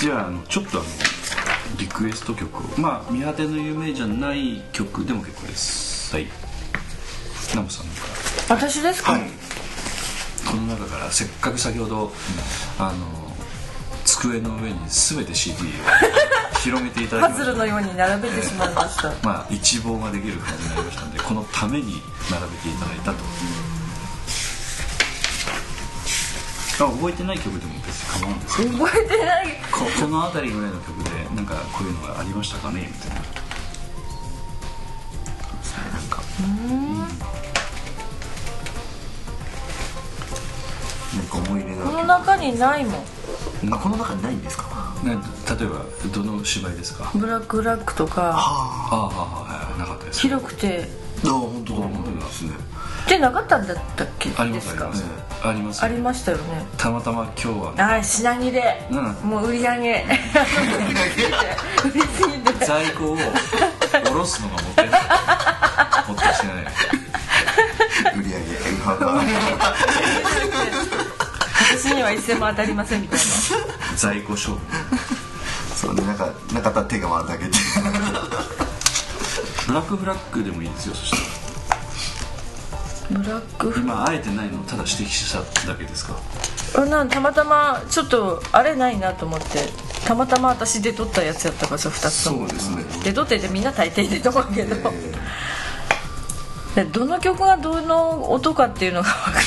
[0.00, 1.05] じゃああのちょっとあのリ
[1.96, 2.60] クエスト曲を。
[2.78, 6.14] まあ見果ての夢じゃない曲でも結構です。
[6.14, 6.26] はい。
[7.54, 7.92] ナモさんか
[8.50, 9.18] ら私ですか、
[10.50, 12.12] この中からせっかく先ほど、
[12.78, 13.34] あの
[14.04, 15.64] 机の上に全て CD を
[16.60, 17.44] 広めていただパきました。
[17.46, 19.14] ズルのように並べてしまいました。
[19.22, 23.16] まあ一望ができる感じになりましたのでこのために並べていただいたと
[26.78, 29.46] あ覚えてない曲でも別に構わんです覚えてない。
[29.72, 32.80] ここの辺りぐらいの曲でなんかこういうのがありましたかね？
[32.80, 33.16] みたいな。
[35.92, 36.22] なんか。
[41.16, 42.94] なんか思い入れこのが中にないもん。
[43.72, 44.94] あこの中にないんですか？
[45.02, 45.16] ね
[45.58, 47.10] 例えばどの芝居ですか？
[47.14, 48.32] ブラックラックとか。
[48.36, 50.20] ああはいなかったです。
[50.20, 50.88] 広くて。
[51.24, 52.52] あ本当だ本当ですね
[53.08, 54.30] でなかったんだったっけ？
[54.36, 54.74] ありまです
[55.42, 56.66] ありますありましたよね。
[56.76, 57.72] たまたま今日は。
[57.74, 59.04] ねあ品切れ、うん。
[59.22, 60.04] もう売り上げ。
[61.84, 62.64] 売りすぎて。
[62.64, 65.00] 在庫を下ろすのがもったいない。
[66.08, 66.56] もったいしてない。
[68.18, 68.46] 売り上げ
[71.76, 73.24] 私には一銭も当たりませんみたいな。
[73.96, 74.60] 在庫勝負
[75.76, 77.50] そうねなんかなかったら手が回るだけで。
[79.68, 81.22] ブラックフラッグでもいいですよそしたら
[83.10, 85.38] ブラックフ今あえてないのをただ指摘した
[85.68, 86.84] だけですか？
[86.86, 89.86] なんたまたまちょっとあれないなと思って。
[90.06, 92.46] たまたま私出とったやつやったからさ2つとも。
[92.48, 92.84] そうですね。
[93.02, 94.76] 出とっててみんな大抵出と思うけど、
[96.76, 99.40] でどの曲がどの音かっていうのが分か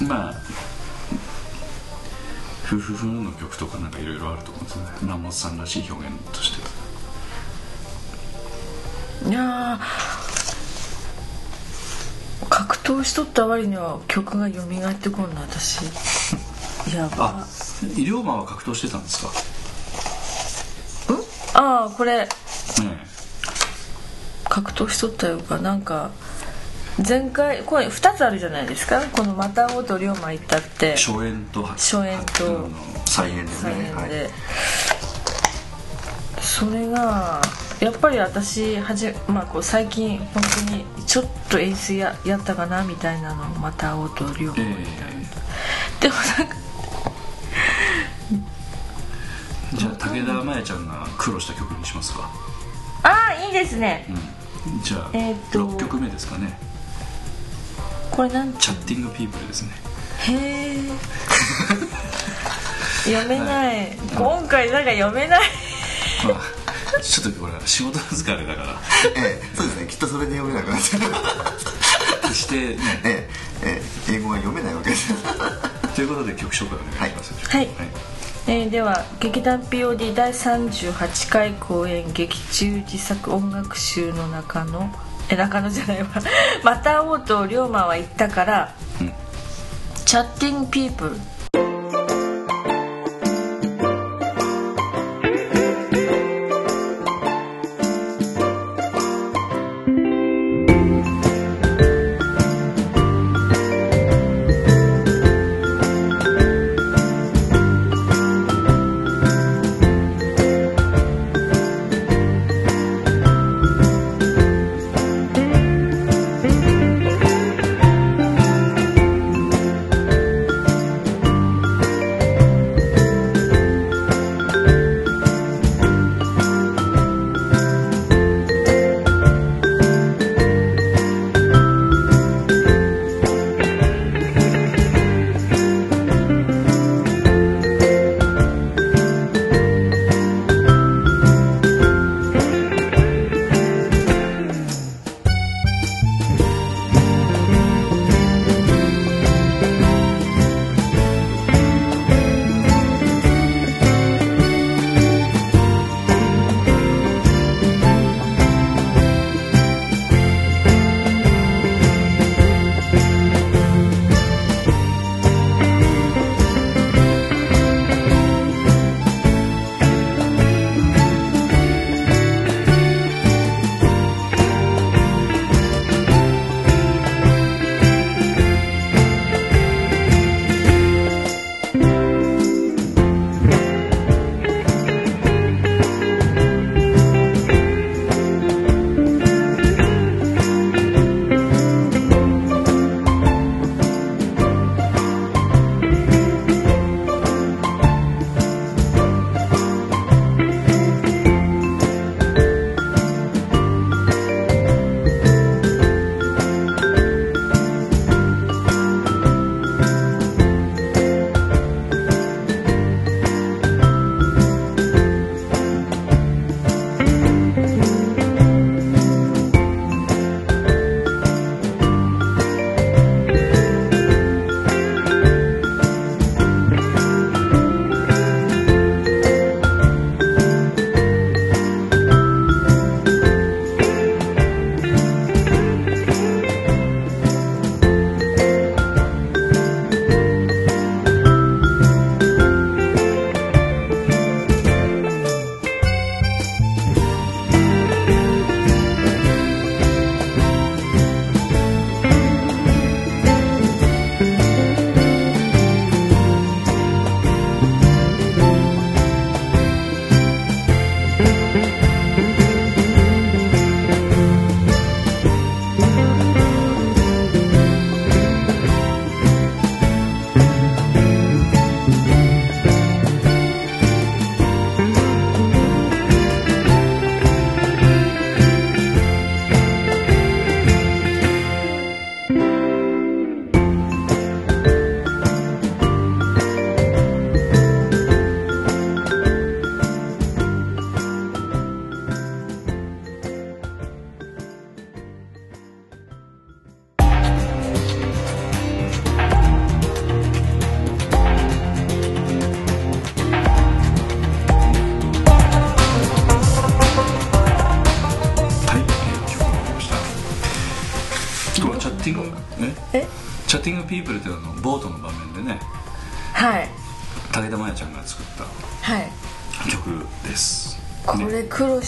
[0.00, 0.34] るまあ
[2.66, 4.90] 夫婦風の曲とかなんかいろいろあると思うんですよね。
[5.02, 6.61] 南本さんらしい表現として
[9.32, 15.78] いやー格闘しとった割には曲が蘇ってこんな私。
[16.94, 17.46] や ばあ
[17.96, 19.30] 医療マンは格闘してたんですか？
[21.54, 22.28] ああこれね
[24.50, 25.56] 格闘しとったよか。
[25.56, 26.10] なんか
[27.08, 29.00] 前回これ2つあるじゃないですか。
[29.12, 30.88] この「またおうと龍馬行った」って。
[30.88, 32.68] え初演と初演と
[33.06, 34.04] 再演です再ねはい。
[34.04, 34.30] 演で、
[36.42, 37.40] それが
[37.82, 44.62] やっぱり私はじ、まあ、こう最近本当にちょっと演出ややったかなみたいなのをまたおうと龍馬え
[46.00, 46.54] でもなんか
[49.72, 52.30] え じゃあ武田真弥ちゃんが苦労した曲にしますか、
[53.02, 54.06] ああいいですね。
[54.64, 55.66] うん、じゃあ、えーっと。
[55.66, 56.56] 6曲目ですかね。
[58.12, 59.72] これなんチャッティングピープルですね。
[60.28, 60.78] へえ
[63.10, 63.98] 読めない。
[64.14, 65.40] 今回なんか読めない。
[66.28, 66.61] まあ
[67.00, 68.80] ちょっとこれは仕事疲れだから。
[69.16, 69.86] ええそうですね。
[69.86, 71.02] きっとそれで読めなくなっちゃう
[72.22, 73.28] 決してねええ
[73.64, 75.14] ええ英語が読めないわけです。
[75.94, 77.50] ということで曲紹介お願いします。
[77.50, 77.68] はい。
[78.48, 84.90] えーでは劇団 POD 第38回公演劇中自作音楽集の中の
[85.28, 86.08] え中野じゃないわ
[86.64, 89.12] 「また会おうと龍馬は言ったから」うん。
[90.04, 91.16] チャッティングピープル」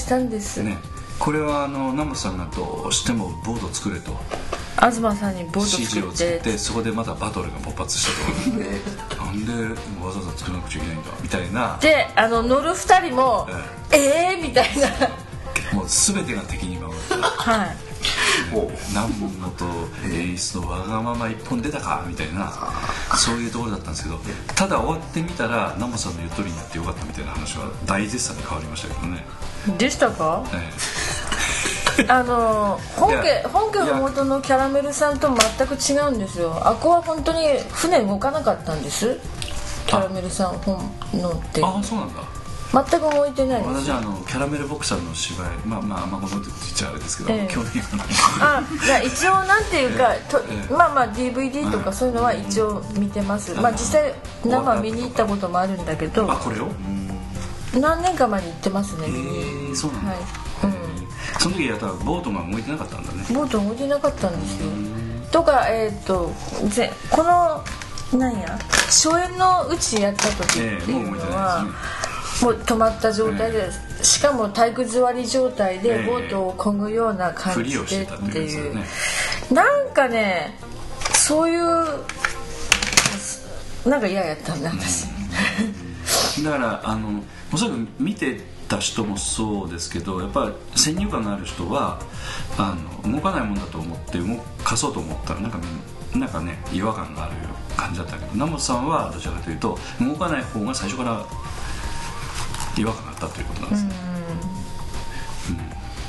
[0.05, 0.77] したんです、ね
[1.17, 4.19] これはあの南本さんがどうしてもボート作れと。
[4.91, 9.53] 東さんにボート指示を作作っっててそこでまたバトルが勃発したと なんで
[10.05, 11.79] わざわざ作らなくちゃいけないんだみたいな。
[11.81, 13.49] であの乗る2人も
[13.93, 14.41] ええ。
[14.41, 14.89] ー、みたいな。
[15.73, 17.53] もう全てが敵に回った。
[17.53, 17.77] はい。
[18.53, 19.31] お南本
[20.13, 22.53] 演出のわがまま一本出たかみたいな
[23.17, 24.19] そういうところだったんですけど
[24.55, 29.25] ただ終わってみたら南本さんの言う通りになってよかったみたいな話は大絶賛に変わりましたけどね、
[29.79, 30.45] でしたか？
[31.99, 36.61] えあの本家本家の元のキャラメルさんと全く違うんですよ。
[36.67, 39.19] あこは本当に船動かなかったんです？
[39.87, 40.79] キャラメルさん本
[41.15, 41.61] のって。
[41.61, 42.23] えああそうなんだ。
[42.75, 43.87] 全く動いてないです。
[43.87, 47.53] 私はあのキャラメルボックさんの芝居まあまああんまこのこと言っちゃあれですけど、ええ。
[47.53, 48.07] 興味がない。
[48.41, 50.73] あじゃあ一応なんていうか、とええ。
[50.73, 56.29] まあまあ DVD とかそういうのは一応見てます、まあ実際生見に行ったこともあるんだけど。
[56.29, 56.69] あこれを？
[57.81, 60.19] 何年か前に行ってますねええそうなんだ、はい。
[61.41, 63.25] その時やったらボートが動いてなかったんだね。
[63.35, 64.71] ボート動いてなかったんですよ。
[65.31, 66.33] とかえっ、と
[66.69, 67.65] ぜこの
[68.19, 73.71] なんや初演のうちやった時ってええいうのはないもう止まった状態で、
[74.03, 78.73] しかも体育座り状態えでえボートを漕ぐような感じでっていう。
[78.73, 79.65] いうやつだね。
[79.69, 80.59] なんかね
[81.15, 81.59] そういう
[83.89, 85.07] なんか嫌やったんだ私、
[86.43, 87.23] だからあの
[87.53, 92.01] おそらく見てた人もそうですけどやっぱり先入観のある人は
[92.59, 92.75] あ
[93.05, 95.59] の動かないもんだと思って動かそうと思ったらなんか
[96.15, 97.35] みなんかね違和感がある
[97.77, 101.27] 感じだったけど南本さんはどちらかというと動かない方が最初から
[102.79, 103.87] 違和感があったということなんです、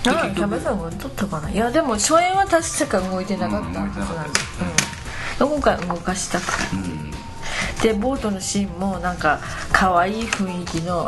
[0.04, 1.50] だからキャバさん動いとったかな？
[1.50, 6.42] いやでも初演は確か動いてなかったはずなんです、うん、今回動かしたう、
[7.82, 9.40] でボートのシーンもなんか
[9.72, 11.08] 可愛い雰囲気の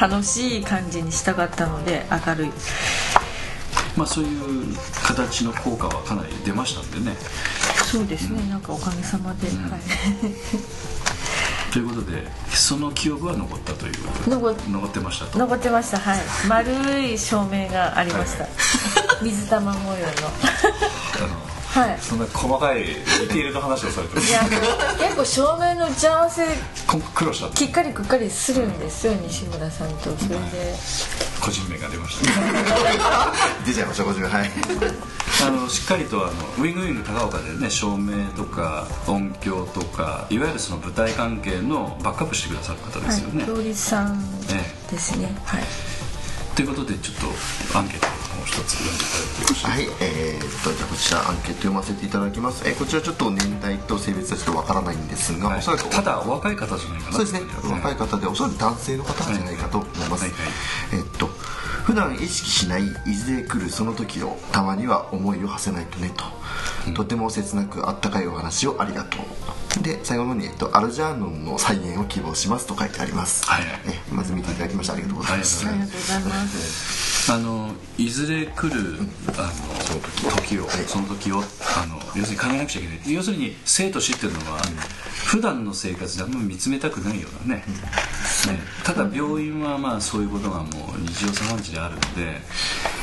[0.00, 2.50] 楽しい感じにしたかったので明るい。
[3.96, 7.16] まあそういう形の効果はかなり出ましたんでね。
[7.84, 9.80] そうですね、なんかおかげさまで、はい。
[11.72, 13.94] ということでその記憶は残ったという
[14.28, 15.38] 残残ってましたと。
[15.38, 15.98] 残ってました。
[15.98, 16.18] はい。
[16.48, 18.46] 丸い照明がありました、
[19.22, 20.12] 水玉模様の
[21.76, 21.98] はい。
[22.00, 24.40] そんな細かいディテールの話をされてるいや
[24.98, 26.46] 結構照明の打ち合わせ
[26.86, 30.16] こ苦労したきっかりくっかりするんですよ西村さんと。
[30.16, 30.74] それで。
[31.40, 32.40] 個人名が出ました。
[32.40, 32.46] ね
[33.66, 34.50] 出ちゃいましたこちらはい。
[35.46, 44.18] あのしっかりとあのウィングウィング高岡でね照明とか音響とかいわゆるその舞台関係のバックアップしてくださる方ですよね、はい、料理さん
[44.50, 45.36] えですね。
[45.44, 45.95] はい
[46.56, 47.16] ということでちょっ
[47.70, 48.06] とアンケート
[48.40, 55.58] を一つ読んでいただいてよろしいはい、えー、っとじゃあこちらアンケート読ませていただきます、えーこちらちょっと年代と性別はちょっとわからないんですが、はい。
[55.58, 57.40] おそらくただお若い方じゃないかなそうですね。
[57.60, 60.40] と若い方でおそらく男性の方じゃないかと思います、はいはい。
[60.94, 61.26] えーっと
[61.84, 66.10] 普段意識しないいずれ来るその時をたまには思いを馳せないとね
[66.86, 69.20] と、とても切なくあったかいお話をありがとう
[69.82, 73.78] で最後のに、えっと、アルジャーノンの再現を希望しますと書いてあります、はいはい。
[74.10, 77.32] えまず見ていただきましてありがとうございます、はいありがとうございます。
[77.32, 78.98] あのいずれ来る
[79.36, 79.52] あ
[80.22, 80.68] の時を。
[80.86, 83.14] その時をあの要するに考えなくちゃいけない。
[83.14, 84.60] 要するに生と死っていうのは、
[85.24, 87.66] 普段の生活であんまり見つめたくないようなね,、ね。
[88.84, 92.40] ただ病院はまあそういうことがもう日常茶飯事であるので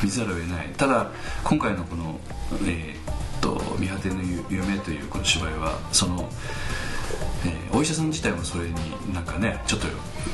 [0.01, 0.69] 見ざるを得ない。
[0.77, 1.11] ただ
[1.43, 2.19] 今回のこの
[2.65, 3.13] 「えーっ
[3.43, 4.15] と見果ての
[4.49, 6.29] 夢」というこの芝居はその
[7.45, 8.73] えーお医者さん自体もそれに
[9.13, 9.87] なんかねちょっと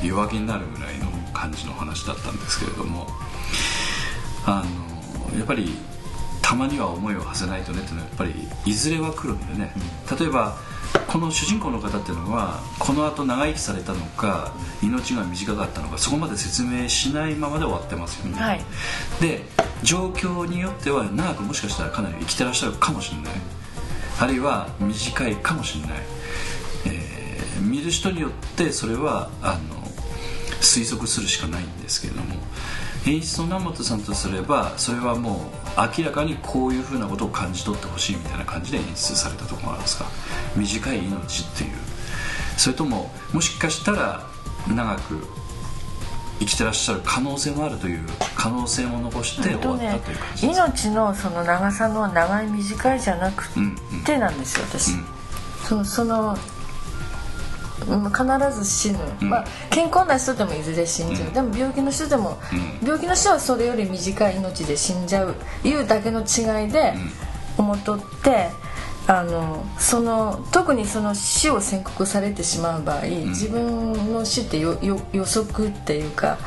[0.05, 3.07] 弱気になるぐらいの感じの話だったんですけれども
[4.45, 4.63] あ
[5.33, 5.73] のやっぱり
[6.41, 9.73] たまには思いを馳せないとねっていうのはやっぱりいずれは来るんでね、
[10.19, 10.57] 例えば
[11.07, 18.61] この主人公の方っていうのはこの後長生きされたのか命が短かったのかそこまで説明しないままで終わってますよね、はい。
[19.19, 19.41] で
[19.83, 23.33] 状況によっては長くもしかしたらかなり生きてらっしゃるかもしれない。
[24.19, 25.99] あるいは短いかもしれない、
[26.87, 27.19] えー
[27.61, 29.75] 見る人によってそれはあの
[30.61, 32.35] 推測するしかないんですけれども。
[33.05, 40.05] 演出の南本さんとすればそれはもう明らかにこういうふうなことを感じ取ってほしいみたいな感じで演出されたところがあるんですか？
[40.55, 41.71] 短い命っていう。
[42.57, 44.27] それとももしかしたら
[44.67, 45.25] 長く
[46.39, 48.05] 生きてらっしゃる可能性もあるという
[48.35, 54.03] 可能性も残して終わったという感じです、命のその長さの長い短いじゃなくうんうん。
[54.03, 55.05] てなんですよ私、うん。
[55.65, 56.37] そうそのうん
[57.79, 59.29] 必ず死ぬ、うん。
[59.29, 61.33] まあ、健康な人でもいずれ死んじゃう、うん。
[61.33, 62.87] でも病気の人でも、うん。
[62.87, 65.35] 病気の人はそれより短い命で死んじゃう。
[65.63, 66.93] いうだけの違いで
[67.57, 68.49] 思っとって
[69.07, 74.77] あのその特にその死を宣告されてしまう場合、自分の死って予
[75.25, 76.37] 測っていうか、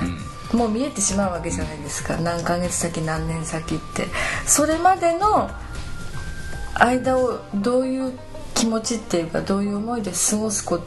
[0.53, 2.17] もう見えてしまうわけじゃないですか。
[2.19, 4.07] 何ヶ月先何年先って。
[4.47, 5.51] それまでの
[6.75, 8.19] 間をどういう
[8.55, 10.85] 気持ちっていうかどういう思いで過ごすこと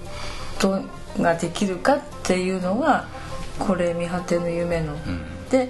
[1.20, 3.08] ができるかっていうのが
[3.60, 4.96] これ見果ての夢の、
[5.50, 5.70] で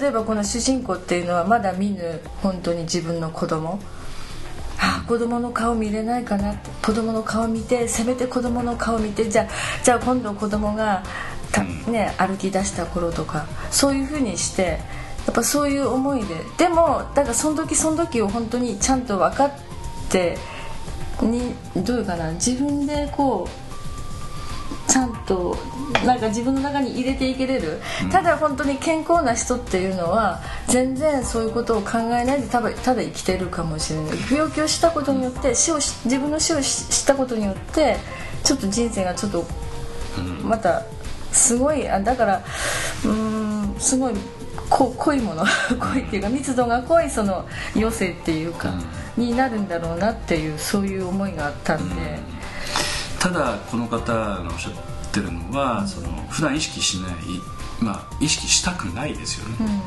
[0.00, 3.80] 例えばこの主人公っていうのはまだ見ぬ本当に自分の子供。
[4.78, 6.54] あ子供の顔見れないかな。
[6.84, 9.48] 子供の顔見てせめて子供の顔見てじゃあ
[9.82, 11.02] じゃあ今度子供が
[11.50, 14.78] たね歩き出した頃とかそういうふうにして
[15.26, 16.34] やっぱそういう思いで。
[16.58, 19.52] でもだからその時その時を本当にちゃんと分かっ
[20.10, 20.36] て
[21.22, 22.32] にどういうかな。
[22.32, 23.65] 自分でこう
[24.88, 25.56] ちゃんと
[26.04, 34.18] なんか自分の中に入れていけれる、うん、ただ本当に健康な人っていうのは全然そういうことを考えないでただただ生きてるかもしれない。
[34.30, 37.96] 病気をしたことによって死を自分の死をしたことによって
[38.44, 39.44] ちょっと人生がちょっと
[40.42, 40.82] また
[41.32, 42.44] すごいあだから
[43.04, 44.14] うんすごい
[44.70, 45.44] こ濃いもの
[45.78, 48.72] 濃いっていうか密度が濃いその余生っていうか、
[49.16, 52.35] うん、になるんだろうなっていうそういう思いがあったんで。
[53.16, 54.72] うんただこの方がおっしゃっ
[55.12, 57.14] てるのは、うん、その普段意識しない
[57.80, 59.82] まあ、意識したくないですよね、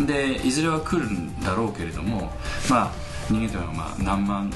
[0.00, 2.32] うん、でいずれは来るんだろうけれども、
[2.70, 2.92] まあ、
[3.28, 4.50] 人間というのはまあ何万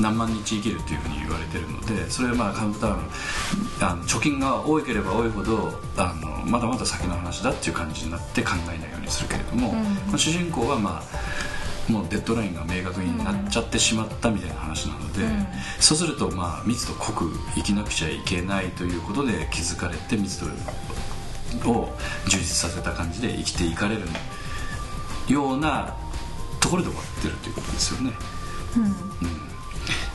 [0.00, 2.98] 何万日生きるっていうふうに言われてるのでそれはまあカウントダウン
[3.80, 9.74] あの貯金が多ければ多いほどあのまだまだ先の話だっていう感じになって考えないようにするけれども、うん、
[10.08, 11.02] まあ、主人公はまあ
[11.88, 15.46] もうデッドラインが明確になっちゃってしまったみたいな話なので、うん、
[15.78, 20.44] そうするとまあ密度濃く生きなくちゃいけないということで気づかれて密
[21.64, 21.88] 度を
[22.28, 24.02] 充実させた感じで生きていかれる
[25.28, 25.96] ような
[26.60, 28.12] ところで終わってるということですよね。
[28.76, 29.46] うん、うん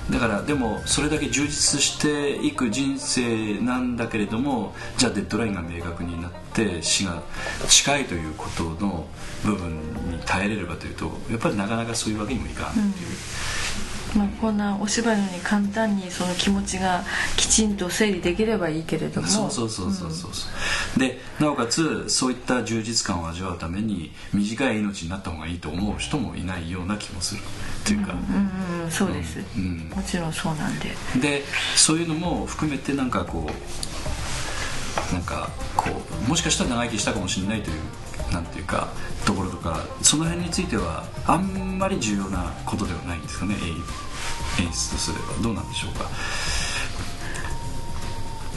[0.09, 7.21] だからでもそれだけ充実していく人生なんだけれどもじゃあデッドラインが明確になって死が
[7.69, 9.07] 近いということの
[9.45, 10.00] 部分に
[10.31, 12.85] 耐えれるかというとやっぱりなかなかそういうわけにもいかんっていう。
[14.15, 17.03] うん、まあ、こんなお芝居のように簡単にその気持ちが
[17.35, 19.27] きちんと整理できればいいけれども。
[19.27, 20.31] そうそうそうそうそう、
[20.95, 20.99] う。
[20.99, 27.43] ん、でなおかつそういった充実感を味わうために短い命になった方がいいと思う人もいないような気もするっ
[27.85, 30.91] ていうか、うんうん、そうです、うん、もちろんそうなんで。
[31.19, 31.43] で
[31.75, 35.89] そういうのも含めてなんかこうなんかこ
[36.25, 38.89] うもしかしたら長生きしたかもしれないというなんていうか
[39.25, 43.55] ところとかその辺についてはあんまり重要なことではないんですかね
[44.59, 45.41] 演出とすれば。
[45.41, 46.09] どうなんでしょうか。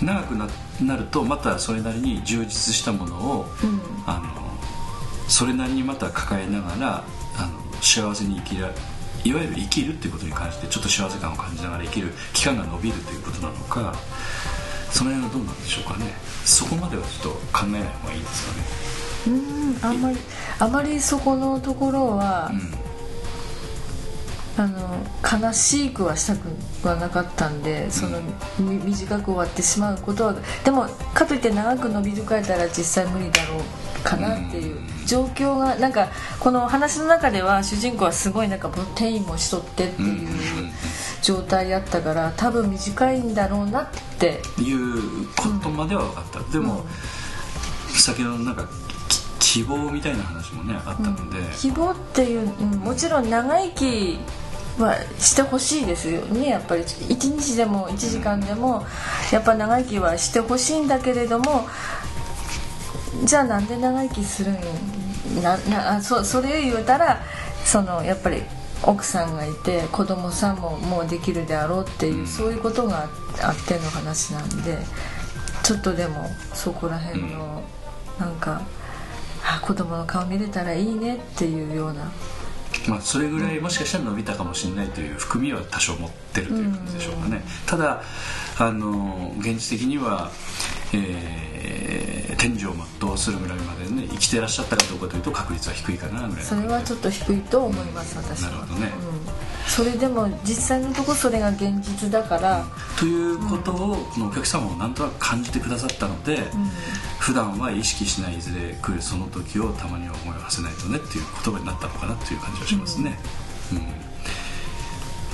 [0.03, 0.49] 長くな
[0.83, 7.05] なるとまたそれなりに充実したものを、うん、あのそれなりにまた抱えながら
[7.39, 8.69] あの幸せに生きら
[9.25, 13.95] いわゆる生きるっていうことに関してちょっと幸せ感を感じながら生きる期間が伸びるということなのか
[14.91, 16.07] その辺はどうなんでしょうかね。
[16.45, 18.93] そこまではちょっと考えない方がいいですかね
[19.27, 20.16] うんあんまり
[20.59, 22.51] あまりそこのところは、
[24.57, 28.18] うん、あの悲しくはしたくはなかったんでその、
[28.61, 36.09] うん、短く終わってしまうことはでもかといって長く伸びるかえたら実際無理だろうかなっていう状況がなんか
[36.39, 40.29] この話の中では主人公はすごいなんかプロテインもしとってっていう
[41.22, 44.41] 状態やったから多分短いんだろうなって。
[44.61, 46.85] いうことまでは分かった、うん、でも、
[47.89, 48.68] 先ほどなんか
[49.45, 54.18] 希望みたいな話もねあったので、うん、希望っていう、うん、もちろん長生き
[54.80, 56.82] はしてほしいですよねやっぱり。
[56.82, 58.84] 1日でも1時間でも
[59.30, 61.68] やっぱ長生きはしてほしいんだけれども
[63.24, 67.20] じゃあなんで長生きするんななそそれを言うたら
[67.64, 68.42] そのやっぱり
[68.82, 73.09] 奥さんがいて子供さんももうできるであろうっていう、そういうことが
[73.40, 74.76] あっての話なんで
[75.62, 77.62] ちょっとでもそこら辺の
[78.18, 78.62] なんか。
[79.45, 82.11] あ子供の顔見れたらいいねっていうような。
[82.88, 88.03] まあ、それぐらいもしかしたら伸びたかもしれないという含みは多少持ってるという感じでしょうかね、ただ
[88.59, 90.30] あの現実的には、
[90.92, 98.51] えー、天井を全うするぐらいまでね生きてらっしゃったかどうかというと確率は低いかなぐらいそれはちょっと低いと思います、うん、私は。
[98.51, 98.92] なるほどね、
[99.66, 99.70] うん。
[99.70, 102.66] それでも実際のところそれが現実だから、
[102.99, 106.42] ということをこのお客様もなんとなく感じてくださったので、うん、
[107.25, 113.18] 普段は意識しないいずれ来るその時をたまには思いを馳せないとねっていう言葉になったのかなっていう感じはしますね、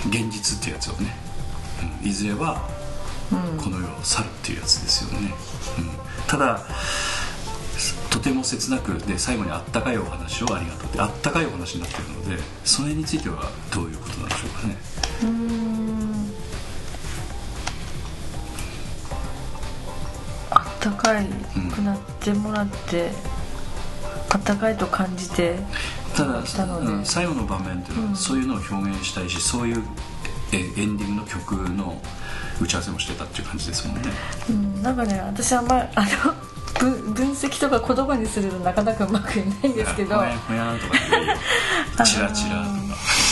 [0.05, 1.17] うん、現実っていうやつをね、
[2.01, 2.63] うん、いずれは
[3.59, 5.35] この世を去るっていうやつですよね、
[5.81, 6.61] うん、ただ
[8.09, 16.10] とても切なくで最後にあったかいお話をありがとうってあったかいお話になってるのでそれについてはどういうことなんでしょうかね
[20.85, 21.27] うんあったかい
[21.75, 23.11] くなってもらって、
[24.31, 25.57] あったかいと感じて
[26.17, 26.43] ただ
[27.05, 29.83] 最後の場面っていうのは、そういうのを表現したいしそういう
[30.53, 32.01] えエンディングの曲の
[32.61, 34.03] 打ち合わせもしてたっていう感じですもんね。
[34.49, 36.09] うん、なんかね私あんまりあの
[36.79, 40.17] 分分析とか言葉にするのなかなかうまくいないんですけど。
[40.17, 41.37] ほやほやんとかね
[42.05, 42.91] チラチラとか。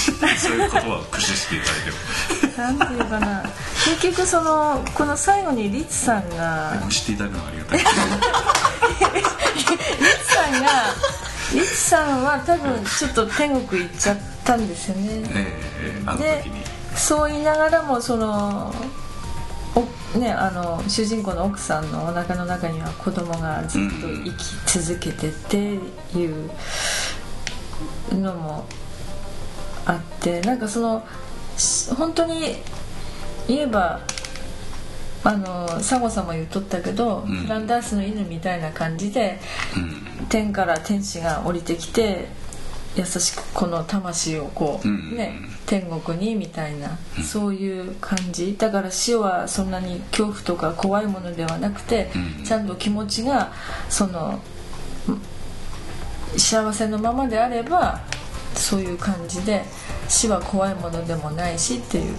[0.37, 3.43] そういう言葉を駆使していただいてもなんていうかな。
[3.85, 7.79] 結局そのこの最後にリツさんが知っていただくのはありがたい。
[7.79, 7.85] リ
[10.05, 10.69] ツさんが
[11.55, 15.23] リツさんは多分ちょっと天国行っちゃったんですよね。
[15.35, 15.61] え
[16.01, 16.45] えあので
[16.97, 18.75] そう言いながらもその
[19.75, 25.57] おね、あの主人公の奥さんのお腹の中には子供がずっと生き続けてって
[26.19, 26.51] いう
[28.13, 28.67] のも
[29.85, 31.28] あってなんかそのし
[31.97, 32.57] 本当に
[33.49, 34.01] 言えば
[35.25, 37.27] あのサゴさんも言っとったけど、ん。
[37.27, 39.41] フランダースの犬みたいな感じで
[39.77, 40.27] うん。
[40.29, 42.29] 天から天使が降りてきて
[42.97, 45.17] 優しくこの魂をこう、うん。
[45.17, 48.57] ね天国にみたいな、そういう感じ。
[48.57, 52.45] だから死はそんなに恐怖とか怖いものではなくて、うん。
[52.45, 53.53] ちゃんと気持ちが
[53.89, 54.41] そのん
[56.37, 58.01] 幸せのままであれば
[58.55, 59.65] そういう感じで
[60.09, 62.17] 死は怖いものでもないしっていう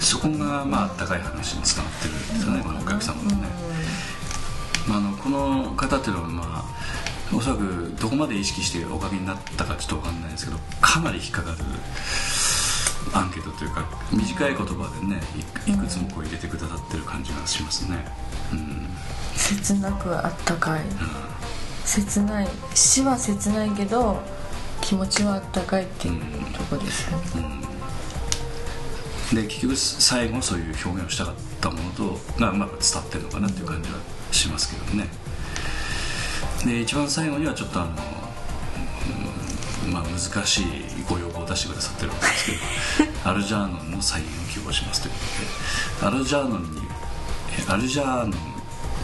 [0.00, 3.48] そこがまああったかい話につながってるんですよねこのお客様のね、
[4.88, 6.64] まあ、あのこの方っていうのはまあ
[7.34, 11.58] おそらくどこまで意識してお書きになったかちょっと分かんないですけどかなり引っかかる
[13.14, 15.20] アンケートというか短い言葉でね
[15.66, 18.04] いいくつもこう入れてくださってる感じがしますね。
[18.52, 18.88] うん。
[19.36, 20.82] 切なくあったかい。
[21.84, 22.48] 切ない。
[22.74, 24.20] 死は切ないけど
[24.80, 26.20] 気持ちはあったかいっていう
[26.52, 27.60] とこですよね、
[29.32, 33.98] で結局最後そういう表現をしたかったものとがうまく伝わってるのかなっていう感じは
[34.32, 35.08] しますけどね。
[36.64, 37.90] で一番最後にはちょっとあの、
[39.86, 40.64] うんまあ、難しい
[41.08, 42.46] ご要望を出してくださってるわけです
[42.98, 45.18] けど アルジャーノンの再現を希望しますというこ
[46.00, 46.82] とでアルジャーノンに
[47.58, 48.36] えアルジャーノ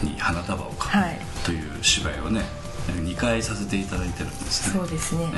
[0.03, 1.19] ンに花束を買うはい。
[1.43, 2.45] という芝居をね
[2.93, 4.79] 2回させていただいてるんですね。
[4.79, 5.37] そうですね、え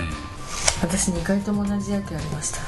[0.82, 2.60] 私2回とも同じ役やりました。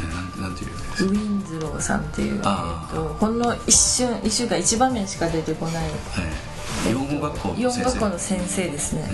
[0.00, 3.00] えなんなんていうウィンズローさんっていう、えあー。
[3.00, 5.84] っと、ほんの一瞬一週間一場面しか出てこない。
[5.86, 5.90] え
[6.86, 7.90] え養護学校の養先生。
[7.90, 9.10] 学校の先生ですね、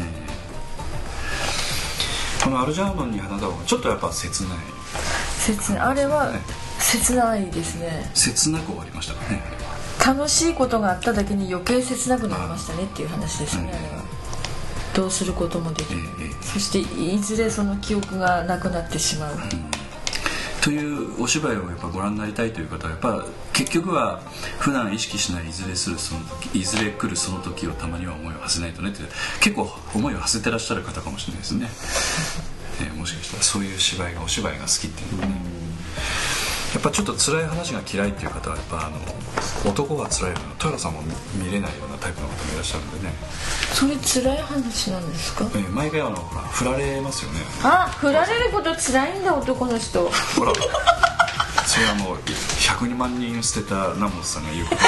[2.43, 4.53] このアルジャーノンに花束はちょっとやっぱ切ない。
[5.39, 5.81] 切ない。
[5.81, 6.41] あれはね。
[6.79, 8.11] 切ないですね。
[8.13, 9.43] 切なく終わりましたかね。
[10.05, 13.69] 楽しいことがあっただけに余計切なくなりましたねっていう話ですね、うん。
[13.69, 14.04] あれは
[14.95, 16.45] どうすることもできえない、えええ。
[16.45, 19.37] そしていずれその記憶がなくなってしまう、
[20.65, 24.21] というお芝居をやっぱご覧になりたいという方はやっぱ結局は
[24.59, 29.01] 普段意識しないいずれするその時いずれ来るその時をたまには思いを馳せないとねって
[29.43, 31.69] 結構思いを馳せてらっしゃる方かもしれないですね、
[32.81, 35.35] えーもしかしたらそういう芝居がお芝居が好きっていうのはね
[36.75, 38.99] やっぱちょっと辛い話が嫌いっていう方はやっぱあの
[39.71, 41.03] 男が辛いの豊原さんも
[41.37, 43.15] 見見れないようなタイプの方もいらっしゃるんでね、
[43.73, 45.45] それ辛い話なんですか？
[45.55, 47.41] えー毎回あのほら振られますよね。
[47.63, 50.11] あ振られること辛いんだ男の人。
[50.37, 50.53] ほら。
[51.67, 54.81] それはもう102万人捨てた南本さんが言うこと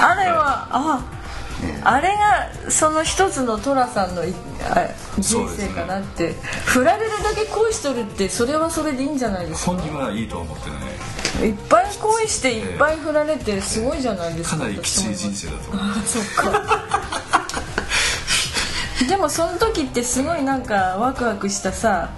[0.06, 1.00] あれはあ
[1.82, 2.08] あれ
[2.64, 4.22] がその一つの寅さんの
[5.18, 6.34] 人生かなって、
[6.66, 9.72] 振られるだけ恋しとるってそれはそれでいいんじゃないですか？
[9.72, 10.76] 本人はいいとは思ってな
[11.46, 15.84] いいっぱい恋していっぱい振られてすごいじゃないですかかなりきつい人生だと思う。
[15.84, 16.80] あそっか。
[19.08, 22.10] でもその時ってすごいなんかワクワクしたさ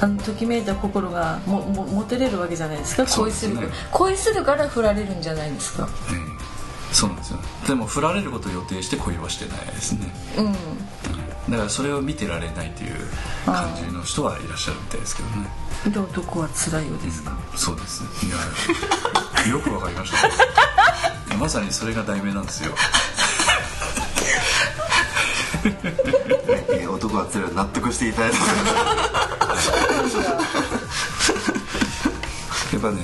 [0.00, 3.54] あのときめいた心がもも持てれるわけじゃないですか恋する。
[3.56, 5.88] ね恋するから振られるんじゃないですか？
[6.10, 6.16] ええ。
[6.92, 10.06] そうなんですよでも振られることを予定して恋はしてないですね、
[10.38, 10.46] うん。
[10.46, 10.54] うん
[11.50, 12.94] だからそれを見てられないという
[13.44, 15.48] 感じの人はいらっしゃるみたいですけどね。
[15.92, 18.02] で男は辛いようですか、そうです。
[18.02, 18.08] ね
[19.44, 20.26] いやよくわかりました。
[20.26, 20.34] ね
[21.38, 22.74] まさにそれが題名なんですよ。
[25.64, 28.42] えー男は強い納得していただいたや
[32.78, 33.02] っぱね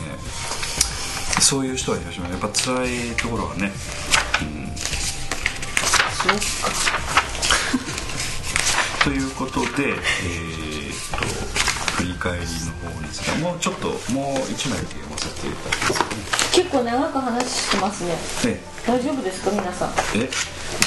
[1.40, 3.70] そういう人はいらっしゃるやっぱ辛いところはね
[4.38, 6.42] そうか。
[9.04, 11.62] ということで、えーっと
[12.02, 12.46] 振り返りの
[12.90, 16.06] 方についてはもうちょっともう一枚読ませていただきますね。
[16.54, 18.16] 結構長く話してますね。
[18.46, 19.90] え大丈夫ですか皆さん？
[20.16, 20.28] え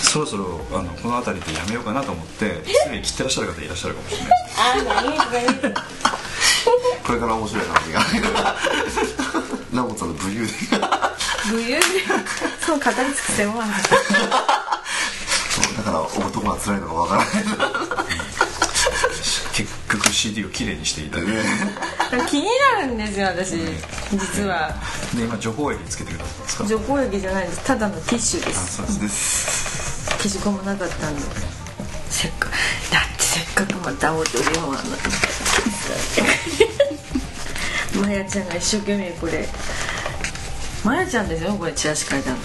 [0.04, 4.30] そろそろあのこの辺りでやめようかなと思ってすぐに切ってらっしゃる方いらっしゃるかもしれない
[5.32, 5.82] です。
[7.06, 8.56] これから面白い話が
[9.72, 11.05] ナモさんの武勇伝が
[11.52, 11.82] 武勇伝
[12.66, 13.62] そう語り尽くせもそう
[15.78, 17.34] だから男が辛いのかわからない
[19.54, 21.32] 結局 CD をきれいにしていただいて、
[22.30, 23.52] 気になるんですよ私。
[24.12, 24.74] 実は。
[25.16, 26.66] で今除光液つけてくださいますか？
[26.68, 27.64] 除光液じゃないです。
[27.64, 28.78] ただのティッシュです。
[28.78, 30.06] そうです。
[30.18, 31.22] 消しゴムなかったんで。
[32.10, 34.98] せっかだってせっかくまた踊りもあんの
[38.08, 39.48] まやちゃんが一生懸命これ
[40.86, 42.38] まやちゃんですよこれチラシ書いたの。
[42.38, 42.44] こ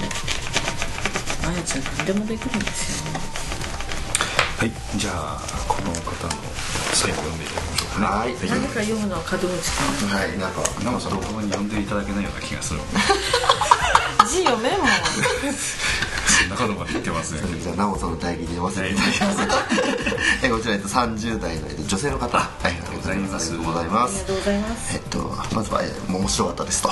[0.00, 0.06] れ。
[1.48, 3.18] まやちゃん何でもできるんですよね。
[4.56, 6.30] はいじゃあこの方の
[6.94, 8.06] サインを読んでいただきましょうかね。
[8.06, 8.34] はい。
[8.48, 12.78] 何か読むのは門口かはいなんかナモさんのところに呼んでいただけないような気がする。
[12.78, 12.84] な
[14.30, 14.86] 字読めんもん
[16.36, 17.40] そんなことまで言ってますね。
[17.60, 19.40] じゃあナモさんの代理で読ませていただきます。
[20.44, 22.38] えこちら、えっと、30代の、えっと、女性の方。
[22.38, 23.52] はいありがとうございます。
[23.52, 24.94] ありがとうございます。
[24.94, 26.90] えっと、まずは、えー面白かったですと、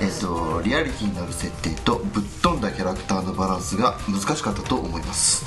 [0.00, 5.44] ええっと、リアリティになる設定とぶっ飛んだキャラクターのバランスが難しかったと思います。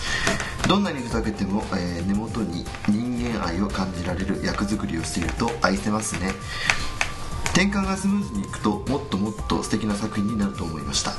[0.68, 6.34] どんなにふざけても、えー根元に人間愛を感じられる役作りをしていると愛せますね。
[7.58, 11.14] 転換がスムーズにいくともっともっと素敵な作品になると思いました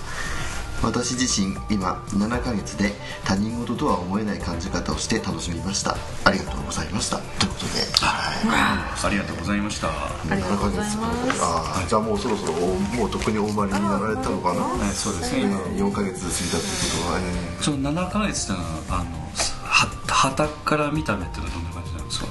[0.82, 2.92] 私自身今7ヶ月で
[3.24, 5.96] 他人事とは思えない感じ方をして楽しみました。
[6.24, 7.16] ありがとうございました。
[7.18, 7.70] ということで。
[8.00, 9.06] はい。
[9.06, 9.88] ありがとうございました。
[9.88, 9.92] あ
[10.24, 10.98] りがとうございます。
[11.42, 15.42] あーじゃあもうそろそろおもうとっくにお生まれになられたのかな、はいそうですね。
[15.42, 15.58] 今
[15.88, 16.66] 4ヶ月過ぎたって
[16.96, 18.64] ことは、えその7ヶ月ってのは
[19.00, 19.10] あの
[19.64, 22.26] は旗から見た目っていうのはどんな感じなんですか？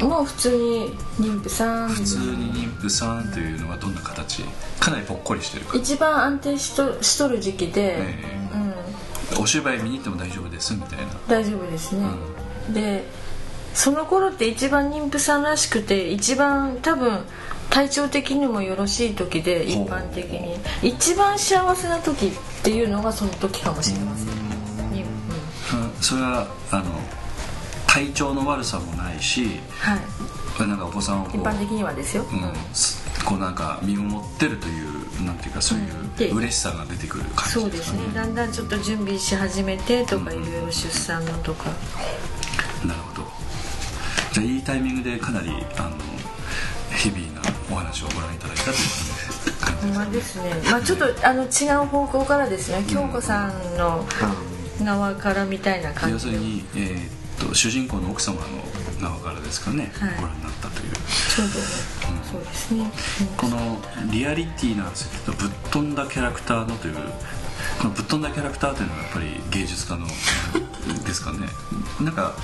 [0.00, 4.44] もう普通に妊婦さん普通に妊婦さんというのはどんな形？
[4.78, 5.76] かなりぽっこりしてるか。
[5.78, 8.48] 一番安定しとしとる時期で、え
[9.34, 9.42] うん。
[9.42, 11.06] お芝居見に行っても大丈夫ですみたいな。
[11.28, 12.06] 大丈夫ですね、
[12.74, 13.04] で
[13.74, 17.20] その頃って一番妊婦さんらしくて一番多分
[17.70, 20.58] 体調的にもよろしい時で一般的に。
[20.82, 22.30] 一番幸せな時っ
[22.62, 24.28] ていうのがその時かもしれません。
[24.28, 24.34] うん。
[26.02, 26.84] それはあの
[27.92, 30.66] 体調の悪さもないしはい。
[30.66, 35.78] なんかお子さんをこう一般的にはですよ、うんすこうなんか身を持ってるというなんていうかそう
[36.16, 38.04] でいう嬉しさが出てくる感そうでじですかね。
[38.04, 38.14] すね。
[38.14, 41.70] だんだんちょっと準備し始めてとかいろいろ出産のとか
[42.84, 43.28] なるほど
[44.32, 45.96] じゃあいいタイミングでかなりあの
[46.90, 50.50] ヘビーなお話をご覧いただいたという感じほんまですね。
[50.70, 52.84] まあちょっとあの違う方向からですね。
[52.88, 54.04] 京子さんの
[54.82, 58.42] 側からみたいな感要じでするに、えーっと主人公の奥様の
[59.00, 60.10] 側からですかね、はい。
[60.20, 60.92] ご覧になったという。
[60.92, 61.52] ちょうど
[62.30, 62.90] そうですね、
[63.36, 63.78] この
[64.10, 66.94] リアリティなんですけどぶっ飛んだキャラクターのという
[67.78, 70.14] このぶっ飛んだキャラクターというのはやっぱり芸術家ので
[71.14, 71.48] すかね。
[72.00, 72.34] なんか、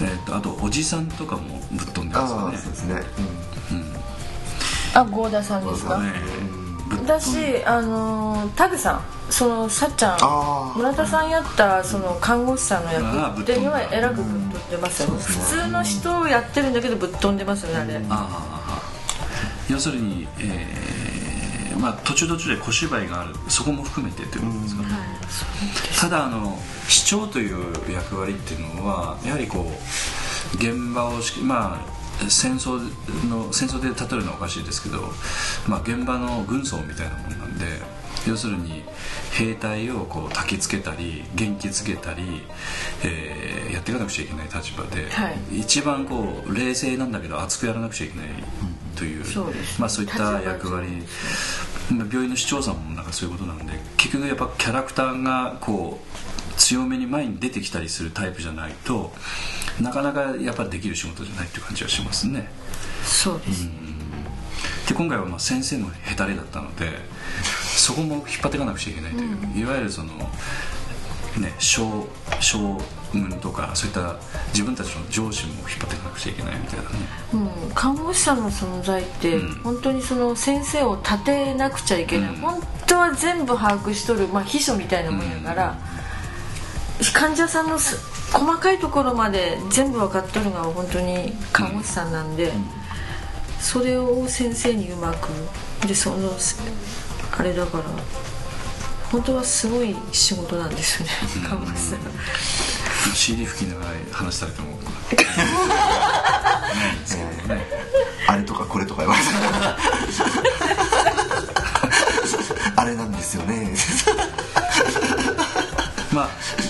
[0.00, 2.56] えーっとあとおじさんとかもぶっ飛んであますよね。
[2.56, 3.02] あそうですね、
[4.94, 5.98] あ合田さんですか？
[5.98, 6.65] ねぶっ飛ん
[7.06, 9.02] だしあのタグさん。
[9.28, 10.18] そのさっちゃん。
[10.76, 13.42] 村田さんやったその看護師さんの役。
[13.42, 15.08] っていうのはえらくぶっ飛んでますよ。
[15.08, 15.20] ね。
[15.20, 18.82] 普通の人をやってるんだけどぶっ飛んでますよねあれ、ああ
[19.68, 23.34] 要するに、えーまあ、途中途中で小芝居がある。
[23.48, 26.56] そこも含めてということですか、ただあの
[26.86, 29.72] 市長という役割っていうのはやはりこ
[30.54, 31.95] う現場をしまあ
[32.28, 32.78] 戦争
[33.28, 35.00] の戦争で例えるのはおかしいですけど、
[35.68, 37.64] まあ、現場の軍曹みたいなもんなんで
[38.26, 38.82] 要するに
[39.32, 42.42] 兵隊をこう焚きつけたり元気づけたり、
[43.04, 45.60] えーやっていかなくちゃいけない立場で、はい。
[45.60, 48.28] 一番こう冷静なんだけど熱くやらなくちゃいけない
[48.96, 50.88] という,、そうですまあ、そういった役割。
[51.90, 56.25] まあ病院の市長さんもなんかそういうことなんで結局やっぱキャラクターがこう
[56.56, 59.12] 強めに前に出てきたりするタイプじゃないと
[59.80, 62.50] なかなかやっぱりできる仕事じゃないっていう感じはしますね。
[63.04, 63.68] そうです、
[64.88, 66.90] で今回はまあ先生もヘタレだったので
[67.62, 70.14] そこも引っ張っていかなくちゃいけないという、いわゆるその
[71.38, 72.08] ね将
[72.40, 72.80] 将
[73.12, 74.16] 軍とかそういった
[74.52, 76.96] 自分たちの上司も引っ張っていかなくちゃいけないみたいなね。
[77.34, 77.36] う
[77.68, 79.54] ん、看護師さんの存在って、うん。
[79.62, 82.36] 本当にその先生を立てなくちゃいけない、うん。
[82.36, 85.78] 本当は全部把握しとる、まあ、秘書みたいなもんやから、
[87.12, 87.96] 患者さんのす
[88.32, 92.52] 細かいところまで全部分かっとるのが本当に看護師さんなんで、
[93.60, 95.28] それを先生にうまく
[95.86, 96.30] でその
[97.38, 97.84] あれだから
[99.10, 101.12] 本当はすごい仕事なんですよね、
[101.48, 101.98] 看護師さん。
[103.14, 104.76] CD 吹きながら話されてもね
[108.26, 109.36] あれとかこれとか言われた
[112.82, 113.74] あれなんですよね
[116.16, 116.28] まあ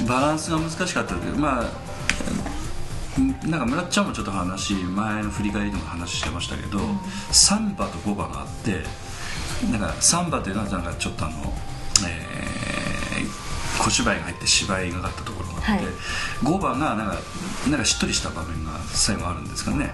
[0.09, 1.71] バランスが難しかったけどまあ
[3.47, 6.81] なんか村っちゃんもちょっと話前の振り返りでも話してましたけど、
[7.31, 8.83] サンバとゴバがあって
[9.71, 11.37] なんかサンバっていうのはなんかちょっとあの、
[12.07, 12.47] えー
[13.79, 15.85] 小芝居が入って芝居がかったところがあって、はい。
[16.43, 17.17] ゴバがなんか
[17.69, 19.93] なんかしっとりした場面が最後あるんですかね。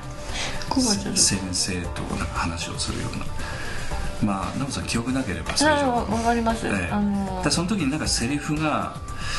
[1.15, 3.27] 先生となんか話をするような。
[4.25, 6.91] まあさん記憶なければそれ以上わわかります、ええ。
[6.93, 8.95] あのでその時になんかセリフが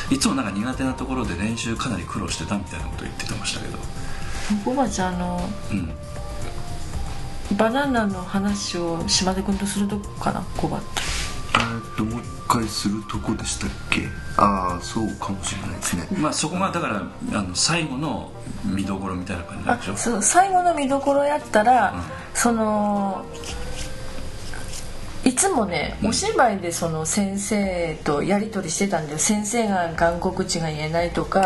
[0.10, 3.78] いつもなんか苦手なところで練習かなり苦労してたみたいなことを言ってましたけど。
[4.66, 7.58] ゴバちゃんあのうん。
[7.58, 10.88] バナナの話を島田君とするとこかなゴバって
[11.56, 14.08] えーっともう一回するとこでしたっけ？
[14.38, 16.08] ああそうかもしれないですね。
[16.18, 17.04] まあそこがだから
[17.40, 18.32] あの最後の
[18.66, 19.94] 見どころみたいな感じなんでしょ？
[19.94, 22.02] あそう最後の見どころやったら、うん。
[22.34, 23.26] その
[25.26, 29.20] いつもねお芝居でその先生とやり取りしてたんだよ。
[29.20, 31.44] 先生が眼告知が言えないとか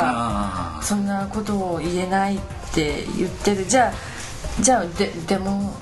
[0.80, 2.40] あそんなことを言えないっ
[2.74, 3.66] て言ってる。
[3.66, 3.94] じゃあ
[4.62, 5.74] じゃあででも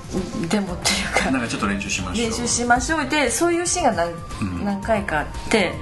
[0.50, 2.30] でもっていうかあなんかちょっと練習しましょう。
[2.30, 3.08] 練習しましょう。
[3.08, 4.12] でそういうシーンが何,、
[4.62, 4.66] ん。
[4.66, 5.74] 何回かあって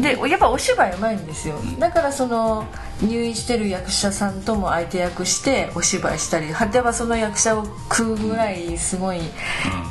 [0.00, 1.58] でやっぱお芝居うまいんですよ。
[1.78, 2.66] だからその
[3.02, 9.20] 入院してる役者さんとも相手役してお芝居したり果てはその役者を食うぐらいすごい、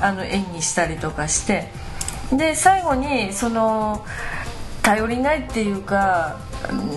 [0.01, 1.69] あの演技したりとかして。
[2.31, 4.03] で最後にその
[4.81, 6.39] 頼りないっていうか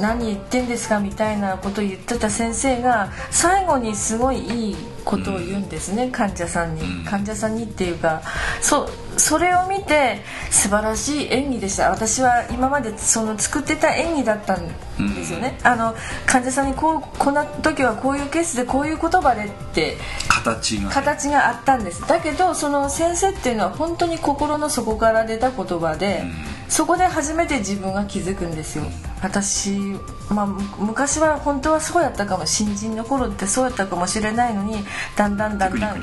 [0.01, 7.05] 何言ってんですかみたいなことを言ってた先生が最後にすごいいいことを言うんですね、患者さんに、うん。
[7.05, 8.23] 患者さんにっていうか
[8.61, 11.91] そそれを見て素晴らしい演技でした。
[11.91, 15.95] 私は今までその作ってた演技だったんですよね、あの
[16.27, 19.97] 患者さんにこうこんな時はこういうケースでこういう言葉でって
[20.29, 22.07] 形が形があったんです。
[22.07, 26.25] だけどその先生っていうのは本当に心の底から出た言葉で、
[26.69, 28.85] そこで初めて自分が気づくんですよ。
[29.23, 29.99] 私、
[30.31, 34.85] まあ、む昔は本当はそうやったかも新人の頃ってそうやったかもしれないのに
[35.16, 36.03] だんだんだんだん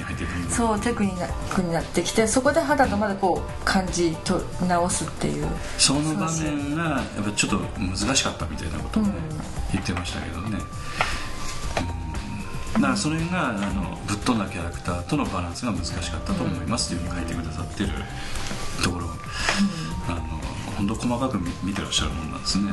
[0.50, 5.48] そうテクニックになってきてそこで肌とまでこう感じと直すっていう。
[5.78, 9.14] その場面がやっぱちょっと難しかったみたいなことをね、
[9.72, 10.58] 言ってましたけどね、
[12.76, 16.90] うん、だからそれがあのぶっ飛んだキャラクターとのバランスが難しかったと思います。
[16.90, 17.90] というふうに書いてくださってる
[18.84, 19.08] ところ、
[20.10, 20.25] あの
[20.78, 22.72] 本当細かく見見てらっしゃるもんなんですね、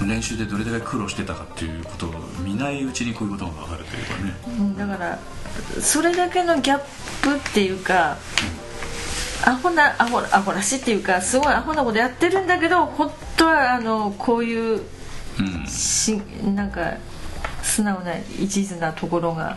[0.00, 4.34] もう練習でどれだけ苦労してたかっていうことを見ないうちにこういうことが分かるというかね。
[4.58, 5.18] うんだから
[5.80, 6.78] それだけのギャッ
[7.22, 8.16] プっていうか
[9.46, 14.82] アホなアホアホらしいっていうかすごいアホなことやってるんだけど本当はあのこういう
[15.38, 15.66] うん。
[15.66, 16.94] しなんか
[17.62, 19.56] 素直な一途なところが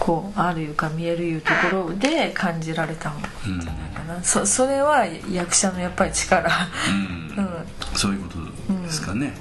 [0.00, 3.60] こうあるいうか見えるいうところで感じられたのうん。
[3.60, 3.70] か
[4.08, 6.50] なそそれは役者のやっぱり力。
[7.36, 7.44] うん。
[7.44, 7.48] うん。
[7.94, 9.36] そういうことですかね、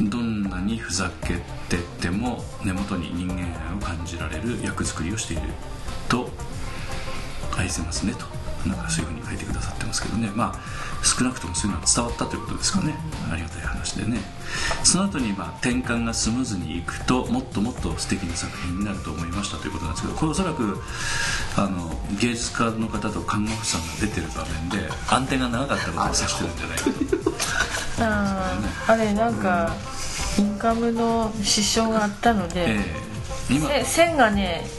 [0.00, 1.34] どんなにふざけ
[1.68, 5.42] てても根元に人間愛を感じられる役作りをしている
[6.08, 6.30] と
[7.56, 8.26] 愛せますねと。
[8.66, 10.30] なんかそういうふうに書いてくださってますけどね。
[10.34, 10.58] まあ
[11.02, 12.94] 少なくともそういうのは伝わったということですかね、
[13.32, 14.18] ありがたい話でね。
[14.82, 20.78] その後にまあ転換がスムーズにいくともっともっと素敵な作品になると思いましたということなんですけどこれおそらく
[21.56, 21.90] あの
[22.20, 27.32] 芸術家の方と看護婦さんが出てる場面で暗転が長かったことを指してるんじゃないかと。
[28.92, 29.74] あれなんか
[30.38, 32.94] インカムの支障があったので、え
[33.50, 33.54] え。
[33.54, 33.68] 今。
[33.68, 34.77] せ線がねえ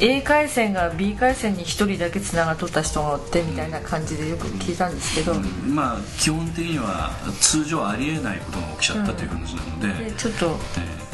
[0.00, 5.34] A 回線が B 回線に1人だけつながっとった人がおってみたいな感じでよく聞いたんですけど、
[5.68, 7.10] まあ基本的には
[7.40, 10.56] 通常ありえないことが起きちゃったという話なので、でちょっと。
[10.78, 11.06] え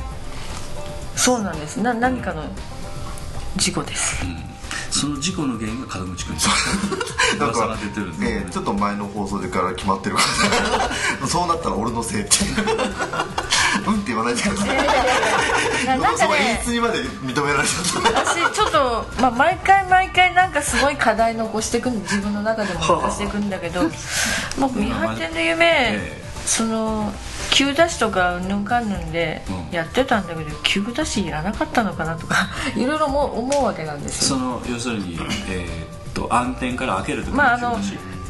[1.16, 1.80] そうなんです。
[1.80, 2.44] な何かの
[3.56, 4.24] 事故です。
[4.24, 4.52] えうん。
[4.90, 6.42] その事故の原因が門口君に
[7.40, 10.22] なんか出てるんで、ええちょっと前の放送でから決まってるか
[11.20, 11.26] ら。
[11.28, 12.30] そうなったら俺のせいって
[13.86, 14.76] うんって言わないでください。
[15.86, 18.24] ななんかそこ演ね出にまで認められちゃった。
[18.24, 23.82] 私ちょっと、まあ、毎回毎回なんかすごい課題残していくん自分の中でも残していくんだけど
[24.58, 25.68] もう見果ての夢、え
[26.18, 26.22] え。
[26.46, 27.12] その
[27.50, 29.74] 急出しとかうんぬんかんぬんでうん。
[29.74, 34.36] やってたんだけど、急出しいらなかったのかなとか いろいろも思うわけなんですよ。
[34.36, 35.18] その要するに、
[35.48, 37.78] えーっと暗転から開けるとまああの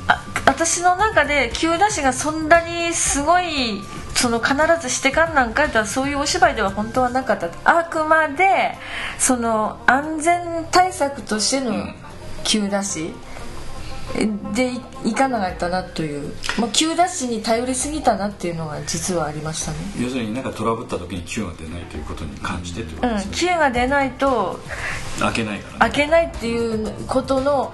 [0.09, 3.83] あ私の中で急出しがそんなにすごい
[4.15, 7.49] その必ずしてかんなんかとはそういうお芝居では本当はなかった。
[7.65, 8.75] あくまで
[9.19, 11.95] その安全対策としてのん。
[12.45, 13.15] 急出し
[14.53, 14.73] で
[15.05, 16.35] いいかなかったなという。
[16.59, 19.79] もう急出しに頼りすぎたなっていうのが実はありましたね。
[19.99, 24.61] 要するに何かトラブった時に Q が出ないということに関してということうんですね、急が出ないと
[25.21, 25.79] 開けないからね。
[25.79, 27.73] 開けないっていうことの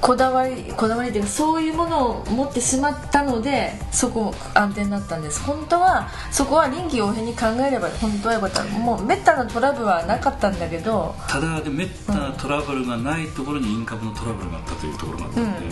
[0.00, 5.42] こだわりこだわりというかそういうものを持ってしまったのでそこも安定になったんです。
[5.42, 8.64] 本当はそこは臨機応変に考えれば本当はよかった。
[8.64, 15.66] もうめったなトラブルはなかったんだけどただでめったなトラブルがないところにインカムのトラブルがあったというところがあったので、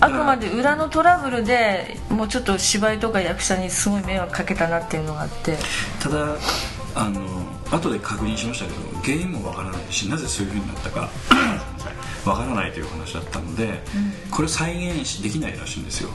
[0.00, 5.56] あくまで裏のトラブルでもうちょっと芝居とか役者にすごい迷惑かけたなっていうのがあって。
[6.00, 6.36] ただ
[6.94, 7.20] あの
[7.70, 11.10] 後で確認しましたけど原因もわからないしなぜそういうふうになったか
[12.28, 13.80] わからないという話だったので、
[14.30, 16.10] これ再現しできないらしいんですよ。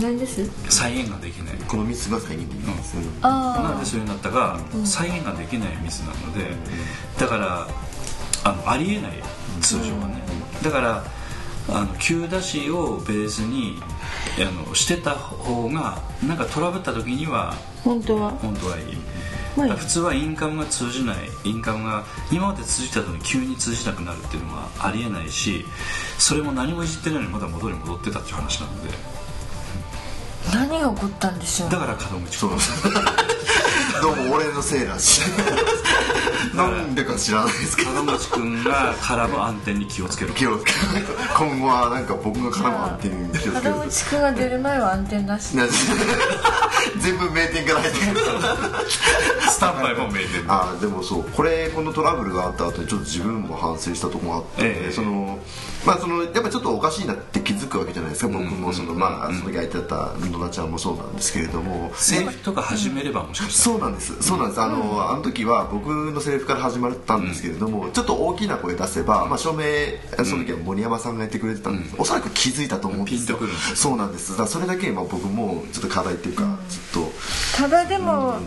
[0.00, 0.50] 何です？
[0.68, 1.54] 再現ができない。
[1.68, 6.50] このミスが再現できないですねなんあでそういうふうになったか、再現ができないミスなので、
[7.18, 7.68] だから
[8.44, 9.12] あのありえない
[9.60, 10.22] 通常はね、
[10.62, 11.04] だから
[11.68, 13.76] あの急出しをベースに
[14.38, 18.32] あのしてた方がなんかトラブった時にはあ本当は。
[18.32, 18.84] 本当はいい、
[19.56, 19.70] はい。
[19.70, 21.16] 普通はインカムが通じない。
[21.44, 25.64] インカムが今まで通じたのに急に通じなくなるっていうのはありえないし
[26.18, 29.13] それも何もいじってないのにまだ戻り戻ってたっていう話なので。
[30.52, 31.70] 何が起こったんでしょう？
[31.70, 32.50] だから門口そう
[34.02, 35.22] どうも俺のせいだし。
[36.54, 37.90] なんでか知らないですけど。
[38.04, 45.56] 門口君が絡む暗転に気をつける気をつけないと今後はなんか僕が絡む安定に気をつける門口君が出る前は安定なし。
[45.56, 45.66] な
[47.00, 48.20] 全部名店から入ってくる
[49.50, 51.24] スタンバイも名店あでもそう。
[51.24, 54.92] これこのトラブルがあった後にちょっと自分も反省したところがあって、ええ。
[54.92, 55.38] その
[55.86, 63.76] まあそのやっぱちょっとおかしいなって気づくわけじゃないですか、僕もそのまあその時相手だった野田ちゃんもそうなんですけれども、セリフとか始めればもしかしたら。
[63.76, 64.22] そうなんです。
[64.22, 64.60] そうなんです。
[64.60, 69.64] あの、あの時は僕のセリフから始まったんですけれども、ちょっと大きな声出せば、まあ、照明
[70.24, 73.18] その時は森山さんがやってくれてたんです、おそらく気づいたと思うんですよ。
[73.18, 74.30] ピンとくるんですそうなんです。
[74.30, 77.12] だからそれだけまあ僕もちょっと課題っていうか、ちょっと。
[77.56, 78.38] ただでも、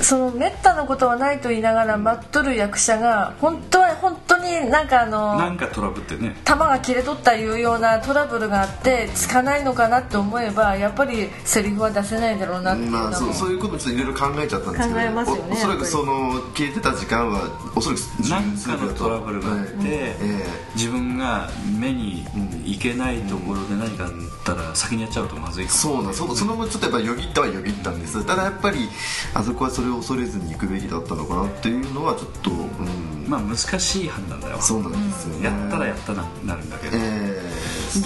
[0.00, 6.36] そのめったなことはないと言いながら待っとる役者が本当は本当になんかあのなんかトラブってね。
[6.44, 20.44] 弾が切れとったいうようなトラブルがあってつかないのかなって思えばやっぱセセリフは出せないだろうなっていうのまあ、そうもそういうこともちょっといろいろ考えちゃったんですけど考えますよねおおそらくその消えてた時間はおそらくなんかのトラブルがあって、ええ。
[20.74, 22.24] 自分が目に
[22.64, 24.10] 行けないところで何かあっ
[24.44, 25.78] たら先にやっちゃうとまずいかも。
[25.78, 28.24] そうなんそその後ちょっとやっぱよぎったはよぎったんです。
[28.24, 28.88] ただやっぱり
[29.34, 34.60] あそこはそれを恐れずに行くべきだったのかなっていうのはちょっと、うん、まあ難しい判断だよ。
[34.60, 35.44] そうなんですよね。
[35.44, 37.42] やったらやったななるんだけど、え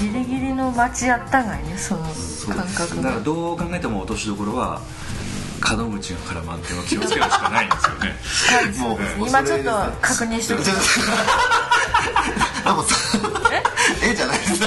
[0.01, 2.03] ギリギリの待ちやったがいねその
[2.55, 4.83] 感覚だからがどう考えても落としどころは
[5.77, 8.15] 門口が絡まんっていうのは気をつけるしかないんですよね。
[8.79, 10.83] もう今ちょっと確認しておきちょっと
[12.65, 12.95] なんかさ
[14.03, 14.61] 絵じゃないです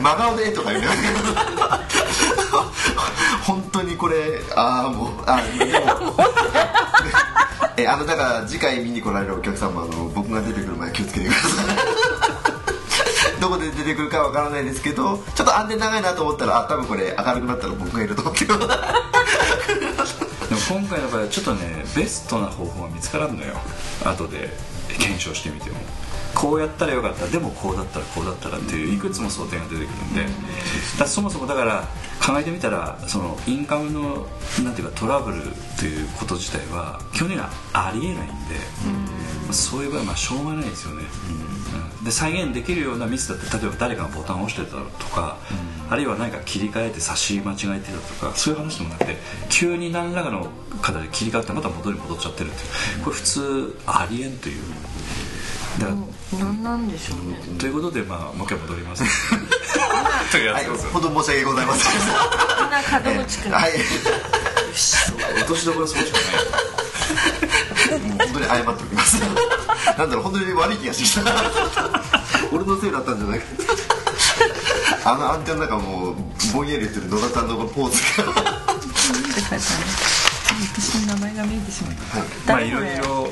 [0.00, 0.88] 真顔で絵とか言うね
[3.44, 6.16] 本当にこれああもうあでも
[7.76, 11.95] えあのだから次回見に来られるお客様の僕が出てくる前気をつけてください。
[13.40, 18.60] どこで出てくるかわからないですけどちょっと安全長いなと思ったらあ多分これ明るくなったら僕がいると思って でも
[20.68, 23.54] 今回の場合はちょっとねベストな方法が見つからんのよ。
[24.04, 24.50] 後で
[24.98, 25.76] 検証してみても。
[26.34, 27.26] こうやったらよかった。
[27.26, 30.26] でもこうだったらこうだったらっていういくつも想定が出てくるんで。
[30.98, 31.88] だそもそもだから
[32.24, 34.26] 考えてみたらそのインカムの
[34.62, 35.48] なんていうかトラブルっ
[35.78, 38.32] ていうこと自体は基本的にはありえないんで、
[39.44, 41.55] まあそういう場合はまあしょうがないですよね、うん
[42.04, 45.38] で再現できるようなミスだって例えば誰かがボタンを押してたとか、
[45.90, 49.16] あるいは何か切り替えて差し間違えてたとかそういう話でもなくて
[49.48, 50.48] 急に何らかの
[50.82, 54.62] 形で切り替わってまた戻り戻っちゃってるっていうこれ普通ありえんという。
[55.78, 55.88] だ
[56.38, 57.58] 何なんでしょうね。
[57.58, 59.04] ということで、まあ、もう一回戻ります。
[60.32, 60.90] というやはいつですよ。
[60.92, 61.92] 本当申し訳ございません。
[61.92, 62.06] みん
[62.70, 63.72] な門口君はい。
[65.38, 66.66] 落としどころそうしかない。
[68.18, 69.65] 本当に謝っておきます
[69.98, 71.32] なんだろう本当に悪い気がしてきた。
[72.52, 73.44] 俺のせいだったんじゃないか
[75.04, 76.14] あのアンテナの中もう
[76.52, 78.32] ぼんやり言ってる野田さんのポーズが。
[80.74, 81.94] 私の名前が見えてしまっ
[82.46, 83.28] たまあいろいろ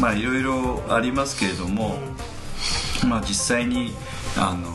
[0.00, 1.98] まあいろいろありますけれども
[3.06, 3.92] まあ実際に
[4.36, 4.68] あの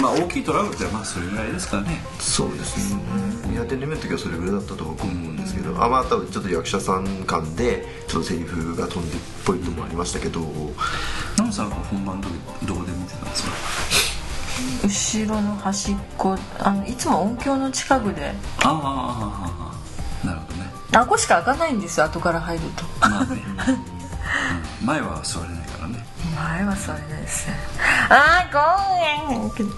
[0.00, 2.00] まあ大きいトラブルってまあそれぐらいですからね。
[2.18, 3.00] そうですね。
[3.54, 10.40] やってるの時はそれぐらいだったとは思うんですけどあまあ多分ちょっと役者さん間でちょっとセリフが飛んでっぽいともありましたけど。
[11.38, 13.50] ナムさんは本番の時どこで見てたんですか？
[14.84, 18.32] 後ろの端っこあのいつも音響の近くで。
[18.62, 18.78] ああああ
[19.62, 19.74] あ
[20.22, 20.70] あなるほどね。
[20.92, 22.84] あこしか開かないんですよ後から入ると。
[23.08, 23.42] まあね、
[24.80, 24.86] うん。
[24.86, 25.69] 前は座れない
[26.40, 27.48] 前はそれです。
[27.48, 27.56] ね
[28.08, 29.70] ああ今回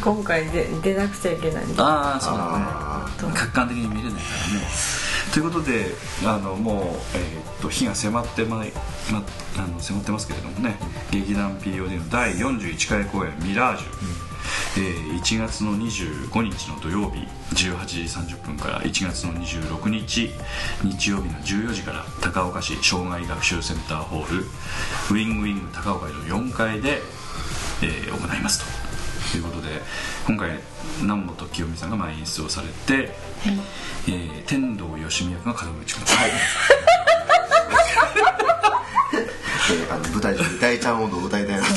[0.00, 1.64] 今回で出なくちゃいけない。
[1.76, 2.44] ああそうだ。
[2.44, 4.18] ねあ客観的に見れないか
[4.52, 4.66] らね
[5.28, 5.86] とということで
[6.24, 6.76] あのもう、
[7.14, 8.72] えー、っと日が迫ってまい、
[9.12, 9.22] ま、
[9.62, 10.76] あの迫ってますけれどもね。
[11.10, 13.88] 劇団 POD の第41回公演「ミラージュ」
[14.76, 18.00] えー、1月の25日の土曜日18時
[18.34, 20.30] 30分から1月の26日
[20.82, 27.00] 日曜日の14時から高岡市障害学習センターホールウィングウィング高岡の4階で、
[27.82, 28.88] えー、行いますと。
[29.36, 29.68] いうことで
[30.26, 30.58] 今回
[31.02, 33.10] 南本清美さんが前演出をされて、
[34.06, 36.04] えー、天童よしみ役が門口君。
[36.06, 36.30] はい。
[39.70, 41.68] えー、あの舞台上に大ちゃん温度を歌いたいなと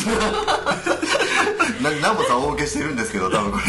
[1.81, 3.63] 何もさんお受けしてるんですけど多分これ。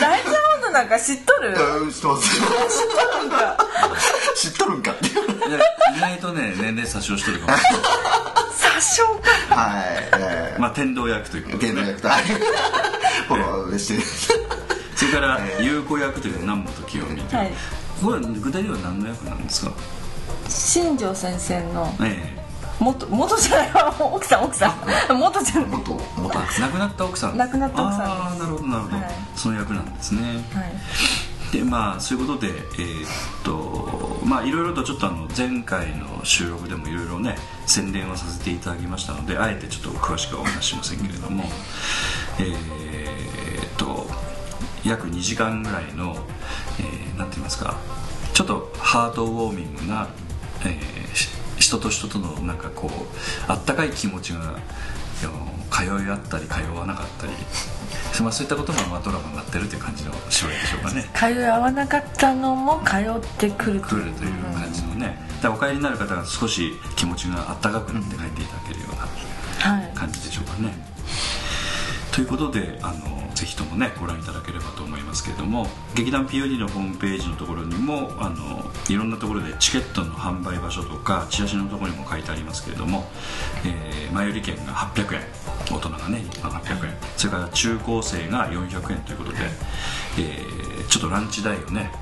[0.00, 1.50] 大ちゃん温度なんか知っとる？
[1.50, 2.28] うん知ってます。
[2.28, 3.58] 知っとるんか。
[4.36, 4.90] 知っとるんか。
[4.90, 4.94] い
[5.52, 5.58] や
[5.96, 7.58] 意外とね年齢詐称してるかも。
[7.58, 7.82] しれない
[8.52, 9.02] 殺傷
[9.48, 9.54] か。
[9.54, 9.84] はい、
[10.18, 10.60] えー。
[10.60, 12.24] まあ天童役ということで、ね天皇役、とはい。
[12.24, 14.02] フォローして
[14.96, 17.52] それから優子役という南本清美という、はい。
[18.02, 19.72] これは具体的には何の役なんですか？
[20.48, 22.36] 新庄先生のえ
[22.80, 25.18] 元元じゃないわ奥さん奥さん。
[25.18, 25.70] 元じゃない。
[25.70, 27.36] 元元え亡くなった奥さん。
[27.36, 29.06] 亡くなった奥さんああなるほどなるほど、はい。
[29.34, 30.20] その役なんですね。
[30.54, 30.72] はい。
[31.52, 33.04] でまあそういうことでえー
[33.40, 41.44] っとまあいろいろとちょっとあの前回の収録でもいろいろね宣伝をさせていただきましたのであえてちょっと詳しくはお話ししませんけれども
[42.38, 44.06] えーっと
[44.84, 46.16] 約2時間ぐらいの、
[46.80, 47.76] えーなんて言いますか
[48.32, 50.06] ちょっとハートウォーミングな、
[50.64, 50.97] えーし
[51.58, 54.56] 人と人とのなんかこうあったかい気持ちが
[55.70, 57.32] 通い合ったり通わなかったり、
[58.22, 61.10] まあ、そういったことがまあドラマになってるという感じの芝居でしょうかね。
[61.14, 63.96] 通い合わなかったのも通ってくると。
[63.96, 64.12] いう
[64.54, 68.96] 感じのね、だからお帰りになる方が少し気持ちがあったかくなって帰っていただけるよう
[69.66, 69.92] なはい。
[69.94, 70.87] 感じでしょうかね。
[72.18, 83.08] ということであのぜひともねご覧いただければと思いますけれども劇団 POD のホームページのところにもあのいろんなところでチケットの販売場所とかチラシのところにも書いてありますけれども、
[83.64, 85.20] えー前売り券が800円
[85.70, 89.38] 大人がね一般800円それから中高生が400円ということで、
[90.18, 91.92] えーちょっとランチ代をね、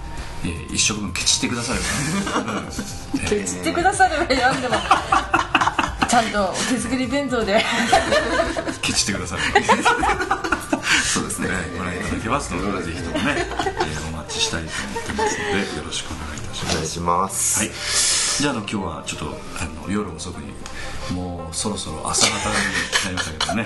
[0.45, 1.81] えー一食分ケチってくださる、
[3.15, 3.21] うん。
[3.29, 4.77] ケチってくださるわよでも。
[4.77, 7.65] ちゃんとお手作り弁当で。
[8.83, 9.43] ケチってくださる
[11.13, 11.49] そうですね。
[11.79, 16.73] ご覧いただけますのでぜひともね、えーお待ちしたいと思ってますのでよろしくお願いいたします。
[16.73, 17.59] お願いします。
[17.61, 17.71] はい。
[18.41, 20.53] じゃああの今日はちょっとあの夜遅くに
[21.15, 22.43] もうそろそろ朝方に
[23.05, 23.65] なりましたけどね。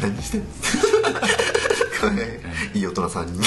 [0.00, 0.46] 何してんの？
[2.74, 3.40] いい大人さんに。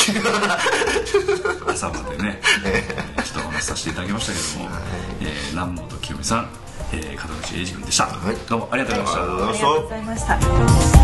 [1.68, 4.76] 朝までね、えーちょっとお話しさせていただきましたけども、
[5.22, 6.50] えー南本清美さん、
[6.94, 8.10] えー、門口英二君でした、い。
[8.48, 10.36] どうもありがとうございました、ありがとうございました。
[10.36, 11.04] ありがとうございました。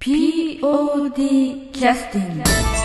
[0.00, 2.81] POD キャスティング